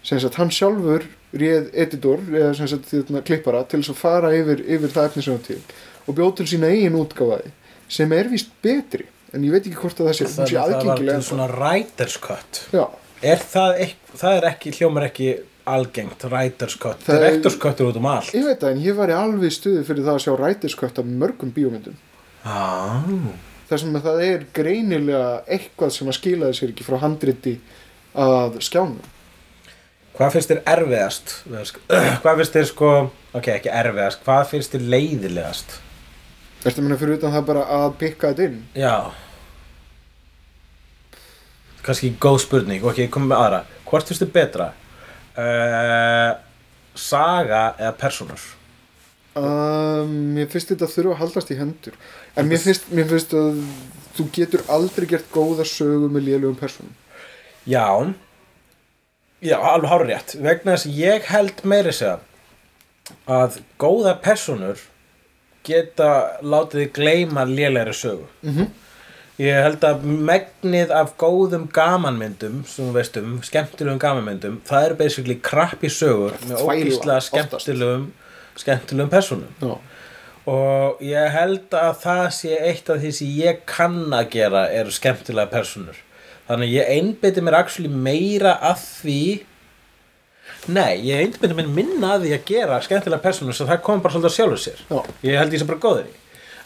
[0.07, 4.95] sem sagt hann sjálfur réð editor eða þarna, klippara til þess að fara yfir, yfir
[4.95, 5.61] það efni sem hann til
[6.11, 7.53] og bjóð til sína eigin útgáfaði
[7.91, 10.57] sem er víst betri en ég veit ekki hvort að það sé, hún það, sé
[10.57, 12.85] það var aðgengilega svona writer's cut já,
[13.21, 13.81] Er það,
[14.17, 15.27] það er ekki, hljómar ekki
[15.69, 18.97] algengt cut Það er- Director's cut er út um allt ég veit það en ég
[18.97, 21.97] var í alveg stuði fyrir það að sjá rætiskött af mörgum bíómyndum
[22.45, 23.05] ah.
[23.69, 27.59] þar sem að það er greinilega eitthvað sem að skilaði sér ekki frá handriti
[28.15, 29.01] að skjánum
[30.11, 31.37] Hvað finnst þér erfiðast?
[32.25, 32.89] Hvað finnst þér sko
[33.31, 35.77] Ok, ekki erfiðast, hvað finnst þér leiðilegast?
[36.61, 38.63] Ertu að minna fyrir utan það bara að pikka þetta inn?
[38.77, 38.95] Já.
[41.87, 42.85] Kannski góð spurning.
[42.85, 43.61] Ok, ég kom með aðra.
[43.89, 44.73] Hvort þér betra?
[45.41, 46.33] Uh,
[46.99, 48.43] saga eða personur?
[49.41, 51.97] Um, mér finnst þetta þurfa að haldast í hendur.
[52.37, 53.63] En mér finnst, mér finnst að
[54.17, 56.97] þú getur aldrei gert góða sögu með lélugum personum
[57.69, 57.87] Já.
[59.41, 62.19] Já, alveg hárið rétt vegna þess að ég held meiri segja
[63.31, 64.83] að góða personur
[65.65, 66.11] geta
[66.43, 68.71] látið þið gleyma lélegri sögu Mhm.
[69.41, 74.95] Ég held að megnið af góðum gamanmyndum sem þú veist um, skemmtilegum gamanmyndum það eru
[74.99, 77.31] basically krappi sögur með Þvæla, ógíslega oftast.
[77.33, 78.05] skemmtilegum
[78.61, 79.79] skemmtilegum personum Já,
[80.51, 84.93] og ég held að það sé eitt af því sem ég kann að gera eru
[84.93, 85.97] skemmtilega personur
[86.51, 89.19] þannig ég einbytti mér actually meira að því
[90.69, 94.17] nei, ég einbytti mér minna að því að gera skemmtilega personur svo það kom bara
[94.17, 94.83] svolítið að sjálfur sér.
[94.91, 95.01] Já.
[95.29, 96.19] ég held ég sem bara góður í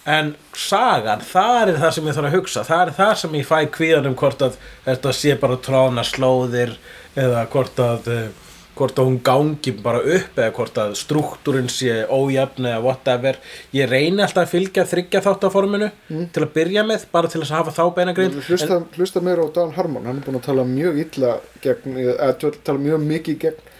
[0.04, 2.64] en sagan, það er það sem ég þarf að hugsa.
[2.68, 6.74] Það er það sem ég fæ kvíðan um hvort að þetta sé bara tróna slóðir
[7.16, 8.26] eða hvort að eh,
[8.74, 13.38] hvort að hún gangi bara upp eða hvort að struktúrin sé ójafn eða whatever.
[13.72, 15.90] Ég reyni alltaf að fylgja þryggja þáttaforminu
[16.34, 19.48] til að byrja með bara til þess að hafa þá beinagrind hlusta, hlusta meira á
[19.54, 20.08] Dan Harmon.
[20.10, 22.34] Hann er búin að tala mjög illa gegn, eða
[22.66, 23.70] tala mjög mikið gegn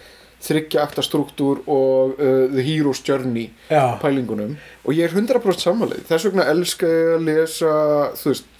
[0.45, 3.97] þryggja akta struktúr og uh, The Hero's Journey Já.
[4.01, 4.57] pælingunum.
[4.85, 7.71] Og ég er 100% samanleið þess vegna elska ég að lesa
[8.19, 8.51] þú veist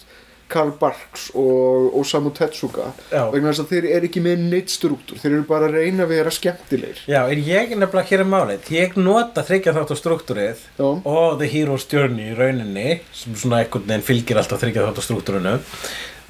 [0.45, 3.23] Karl Barks og Osamu Tezuka Já.
[3.33, 5.17] vegna þess að þeir eru ekki með neitt struktúr.
[5.21, 6.99] Þeir eru bara að reyna að vera skemmtilegir.
[7.09, 10.85] Já, en ég er nefnilega hér er málið ég nota þryggja þáttastruktúrið Já.
[10.85, 15.57] og The Hero's Journey í rauninni sem svona einhvern veginn fylgir alltaf þryggja þáttastruktúrinu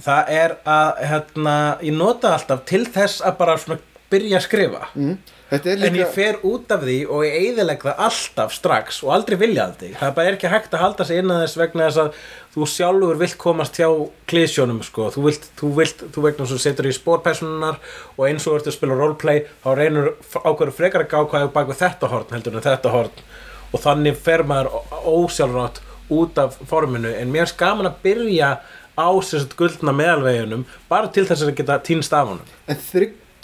[0.05, 3.79] það er að hérna, ég nota alltaf til þess að bara svona
[4.11, 5.13] byrja að skrifa mm.
[5.51, 9.13] er En líka ég fer út af því og ég eyðilegg það alltaf strax og
[9.15, 9.91] aldrei viljandi.
[9.95, 12.19] Það er bara ekki hægt að halda sig innan þess vegna þess að
[12.55, 13.89] þú sjálfur vilt komast hjá
[14.31, 15.09] klísjónum sko.
[15.15, 17.81] Þú vilt, þú vilt, þú vegna svo setur í spórpersonunar
[18.15, 21.47] og eins og þú ert að spila roleplay þá reynur ákveður frekar að gá hvað
[21.47, 23.25] er bak við þetta horn heldur en þetta horn
[23.75, 24.71] og þannig fer maður
[25.09, 25.83] ósjálfrátt
[26.15, 28.49] út af forminu en mér er skaman að byrja
[28.95, 32.51] á sérst guldna meðalveginum bara til þess að geta týnst af honum.
[32.67, 32.79] en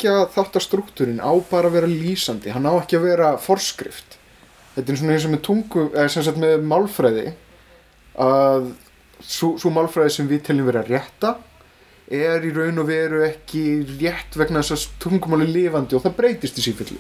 [0.02, 2.52] þryggja þáttastruktúrin á bara að vera lýsandi.
[2.52, 4.18] Hann á ekki að vera forskrift.
[4.76, 7.34] Þetta er svona eins og með tungu eða sem sagt með málfræði
[8.18, 8.72] að
[9.22, 11.36] svo, svo málfræði sem við teljum vera rétta
[12.12, 13.64] er í raun og veru ekki
[14.02, 16.98] rétt vegna þess að tungumáli er lifandi og það breytist í sífyllu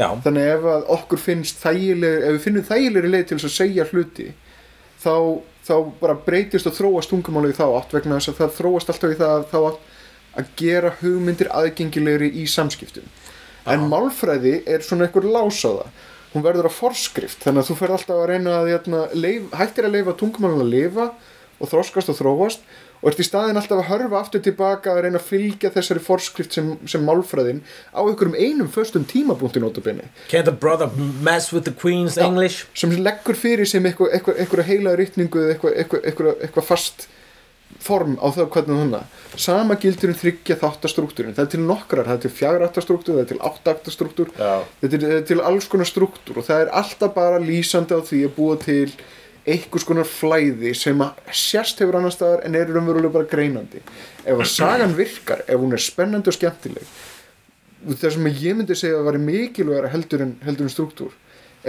[0.00, 3.54] Já, þannig ef að okkur finnst þægileg ef við finnum þægilegri leið til þess að
[3.54, 4.26] segja hluti
[4.98, 5.14] þá,
[5.68, 9.14] þá bara breytist og þróast tungumálið í þá átt vegna þess að það þróast alltaf
[9.14, 9.87] í það þá átt
[10.38, 13.06] að gera hugmyndir aðgengilegri í samskiptum.
[13.68, 15.88] En málfræði er svona einhver lásaða
[16.32, 19.88] hún verður að forskrift þannig að þú fer alltaf að reyna að hérna, leif, hættir
[19.88, 21.08] að leifa tungumálun að lifa
[21.58, 25.20] og þroskast og þróast og ert í staðin alltaf að hörfa aftur tilbaka að reyna
[25.20, 27.62] að fylgja þessari forskrift sem, sem málfræðin
[27.94, 30.10] á einhverjum einum föstum tímabúnti notabene.
[30.30, 30.90] Can't a brother
[31.22, 32.66] mess with the queen's English?
[32.74, 37.08] sem leggur fyrir sem eitthvað heila rytningu eða eitthvað fast
[37.88, 39.02] form á það hvernig hana
[39.34, 43.30] sama gildur um þryggja þáttastruktúrin það er til nokkrar, það er til fjagrattastruktúr það er
[43.32, 48.00] til áttattastruktúr þetta er, til alls konar struktúr og það er alltaf bara lýsandi á
[48.04, 48.90] því að búa til
[49.48, 53.80] einhvers konar flæði sem að sérst hefur annar staðar en er raunverulega bara greinandi.
[54.28, 56.90] Ef að sagan virkar, ef hún er spennandi og skemmtileg
[57.86, 61.14] það sem ég myndi segja að væri mikilvægara heldur en, heldur en struktúr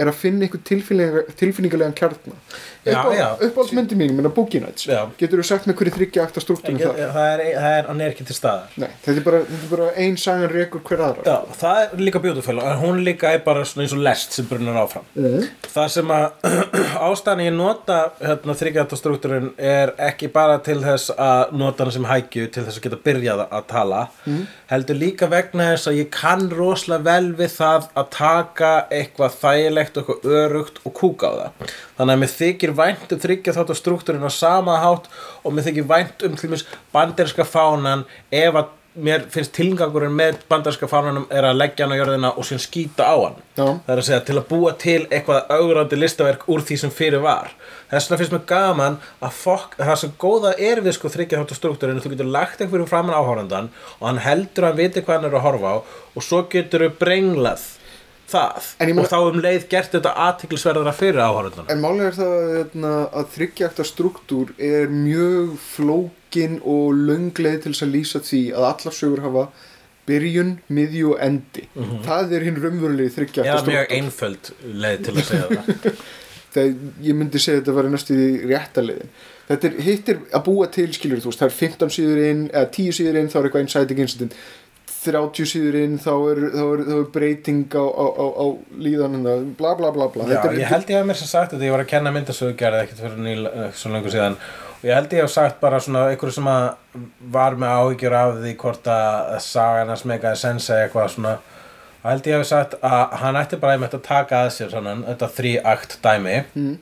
[0.00, 2.36] er að finna einhver tilfinninga, tilfinningarlegan kjartna.
[2.84, 4.86] Uppáhaldsmyndi mín, minna Boogie Nights.
[5.20, 7.12] Getur þú sagt með hverju þryggja akta struktúrin Ekki, það?
[7.14, 8.76] það er, það er, hann er ekki til staðar.
[8.80, 11.24] Nei, þetta er bara, er bara ein sagan rekur hver aðra.
[11.26, 14.48] Já, það er líka beautiful en hún líka er bara svona eins og lest sem
[14.50, 15.04] brunnar áfram.
[15.14, 15.48] Mhm.
[15.70, 16.48] það sem að
[17.10, 22.48] ástæðan ég nota hérna, þryggjartastruktúrin er ekki bara til þess að nota hann sem hækju
[22.54, 24.46] til þess að geta byrjað að tala Mhm.
[24.70, 29.96] heldur líka vegna þess að ég kann rosalega vel við það að taka eitthvað þægilegt
[30.00, 31.70] eitthvað örugt og kúka á það.
[32.00, 35.08] Þannig að mér þykir vænt um þryggja þátt struktúrin á sama hátt
[35.44, 40.40] og mér þykir vænt um til mér banderska fánan ef að mér finnst tilgangurinn með
[40.50, 43.66] banderska fánanum er að leggja hann á jörðina og síðan skýta á hann Já.
[43.86, 47.22] það er að segja til að búa til eitthvað augrandi listaverk úr því sem fyrir
[47.22, 47.52] var
[47.92, 51.58] þess vegna finnst mér gaman að fokk, það sem góða er við sko þryggja þáttu
[51.60, 53.70] struktúrin þú getur lagt eitthvað fyrir framan áhórandan
[54.00, 55.76] og hann heldur að hann viti hvað hann er að horfa á
[56.18, 57.68] og svo getur þau brenglað
[58.30, 62.36] það meina- og þá um leið gert þetta aðtiklisverðara fyrir áhórandan En málega er það
[62.58, 68.68] hérna, að þryggjakta struktúr er mjög flókin og löngleið til þess að lýsa því að
[68.70, 69.48] allar sögur hafa
[70.10, 71.66] byrjun, miðju og endi.
[72.06, 73.98] Það er hinn raunverulegi þryggjakta eða mjög struktúr.
[74.00, 74.50] einföld
[74.82, 76.00] leið til að segja það
[76.50, 76.72] Þegar
[77.06, 79.12] ég myndi segja að þetta var næstu í rétta leiðin.
[79.50, 82.40] Þetta er, hitt er að búa til, skilur þú veist, það er 15 síður inn,
[82.50, 84.34] eða 10 síður inn, þá er eitthvað inciting incident.
[85.00, 88.46] 30 síður inn, þá er, þá er, þá er breyting á, á, á, á
[88.86, 90.26] líðanina, bla bla bla bla.
[90.28, 93.04] Já, ég held ég hef mér sem sagt þetta, ég var að kenna myndasögugerð ekkert
[93.06, 93.46] fyrir nýl,
[93.76, 94.36] svo lengur síðan
[94.80, 96.68] og ég held ég hef sagt bara svona einhverju sem að
[97.32, 101.34] var með áhyggjur af því hvort að sagan hans megaði sensa eitthvað svona
[102.04, 105.28] held ég hef sagt að hann ætti bara einmitt að taka að sér svona þetta
[105.36, 106.78] þrý akt dæmi mm.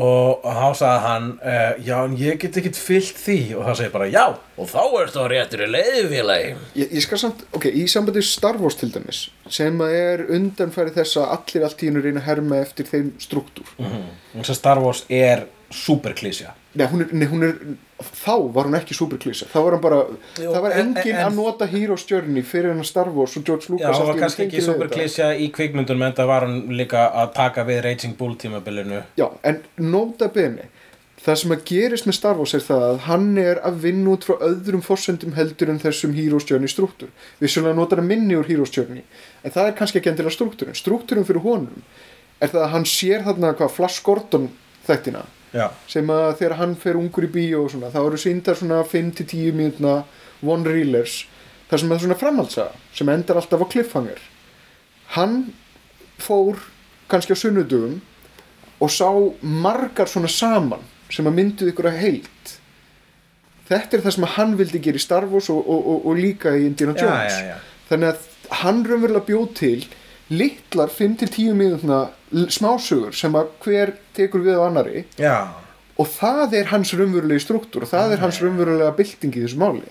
[0.00, 3.38] Og þá sagði hann uh, já en ég get ekkert fyllt því.
[3.58, 6.48] Og þá segir bara já og þá ert þú réttur í leiðfélagi
[6.78, 10.94] Ég, ég skal samt, ok, í sambandi Star Wars til dæmis, sem að er undanfæri
[10.96, 13.70] þess að allir allt í hennu reyna að herma eftir þeim struktúr.
[14.34, 17.56] þess að Star Wars er superklísja Nei, hún er, nei, hún er,
[17.98, 19.48] þá var hún ekki superklísa.
[19.50, 19.96] Þá var hann bara,
[20.38, 23.42] Jú, það var en- enginn en- að nota Hero's Journey fyrir hann Star Wars og
[23.48, 24.98] George Já, Lucas það var kannski ekki tengir við super þetta.
[25.00, 29.26] klísja í kvikmyndunum en það var hann líka að taka við Raging Bull tímabilinu Já,
[29.42, 30.68] en nota bene,
[31.26, 34.24] það sem að gerist með Star Wars er það að hann er að vinna út
[34.30, 37.10] frá öðrum forsendum heldur en þessum Hero's Journey struktúr.
[37.42, 39.02] Vissulega notar hann minni úr Hero's Journey,
[39.42, 40.78] en það er kannski ekki endilega struktúrin.
[40.78, 41.82] Struktúrin fyrir honum
[42.40, 44.48] er það að hann sér þarna hvað Flash Gordon
[44.86, 48.58] þættina Já, sem að þegar hann fer ungur í bíó og svona, þá eru síndar
[48.58, 49.94] svona 5-10 mínútna
[50.46, 51.24] one reelers
[51.70, 54.20] þar sem er svona framhaldsaga sem endar alltaf á cliffhanger.
[55.16, 55.40] Hann
[56.22, 56.60] fór
[57.10, 57.98] kannski á sunnudugum
[58.80, 59.10] og sá
[59.42, 62.56] margar svona saman sem að mynduð ykkur að heilt
[63.70, 66.18] þetta er það sem að hann vildi gera í Star Wars og, og, og, og
[66.18, 67.34] líka í Indiana Já, Jones.
[67.34, 67.56] já, já.
[67.90, 69.84] þannig að hann raunverulega bjóð til
[70.30, 72.00] litlar 5-10 mínútna
[72.54, 75.48] smásögur sem að hver tekur við á annari já,
[75.98, 79.90] og það er hans raunverulegi struktúr og það er hans raunverulega bylting í þessu máli.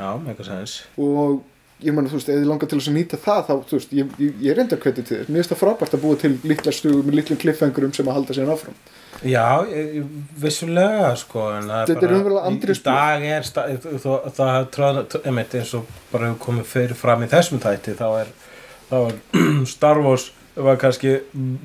[0.00, 1.40] Já, eitthvað sens og
[1.80, 3.92] ég man að þú veist, ef þið langar til að nýta það þá, þú veist,
[3.96, 5.30] ég, ég, ég er enda kvetið til þess.
[5.32, 8.36] Mér finnst það frábært að búa til litla stugum með litlum kliffengurum sem að halda
[8.36, 8.74] sér áfram.
[9.24, 10.10] Já, ég- ég-
[10.42, 15.16] vissulega sko en það er bara- í- Í dag er sta- það, það er tróð,
[15.24, 18.26] einmitt eins og bara hefur komið fyrir fram í þessum tætti þá er,
[18.90, 19.16] þá er
[19.74, 20.30] Star Wars
[20.60, 21.14] var kannski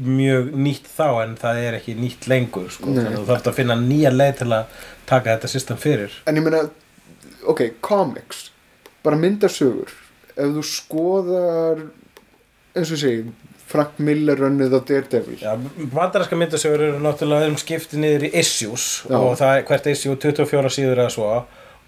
[0.05, 2.91] mjög nýtt þá en það er ekki nýtt lengur sko.
[2.93, 6.39] Þannig að þú þarf að finna nýja leið til að taka þetta system fyrir en
[6.39, 6.61] ég meina,
[7.49, 8.49] ok, comics
[9.05, 9.91] bara myndasögur
[10.35, 11.83] ef þú skoðar
[12.75, 13.25] eins og segi
[13.65, 15.53] Frank Miller rönnið á Daredevil Já,
[15.93, 19.17] bandaræska myndasögur eru náttúrulega um skipti niður í issues Já.
[19.17, 21.29] og það er hvert issue 24 síður eða svo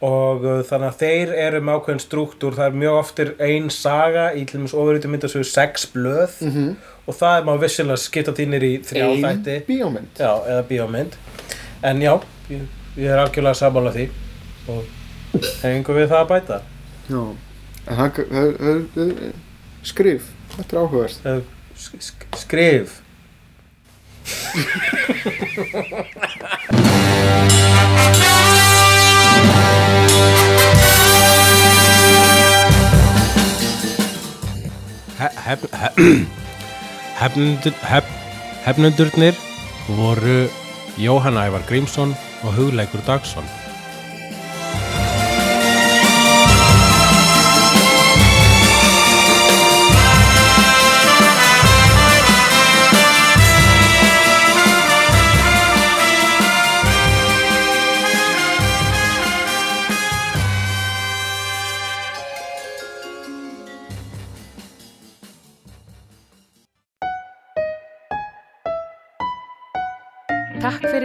[0.02, 4.28] og uh, þannig að þeir eru með ákveðin struktúr, það er mjög oftir ein saga
[4.38, 6.36] í til dæmis ofurýttu myndasögur sex blöð.
[6.42, 6.76] -hmm.
[7.08, 9.56] og það er maður vissilega skipta þínir í þrjá ein þætti.
[9.68, 10.12] bíómynd.
[10.20, 11.14] Já, eða bíómynd.
[11.84, 12.14] En já,
[12.50, 12.62] ég,
[12.98, 14.10] ég er algjörlega sammála því.
[14.68, 14.84] Og
[15.64, 16.62] hengur við það að bæta?
[17.10, 17.22] Já,
[17.88, 18.12] en hann,
[19.84, 20.24] skrif,
[20.58, 21.26] þetta er áhugavert.
[21.26, 21.42] Eh,
[21.78, 23.02] sk- sk- skrif.
[27.88, 28.34] He-
[35.20, 36.28] hef- he-
[37.22, 38.16] hefnendur- hef-
[38.66, 39.34] Hefnendurnir
[39.88, 40.50] voru
[40.98, 43.46] Jóhann Ævar Grímsson og Hugleikur Dagsson.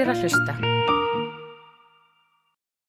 [0.03, 0.92] Fyrir að hlusta.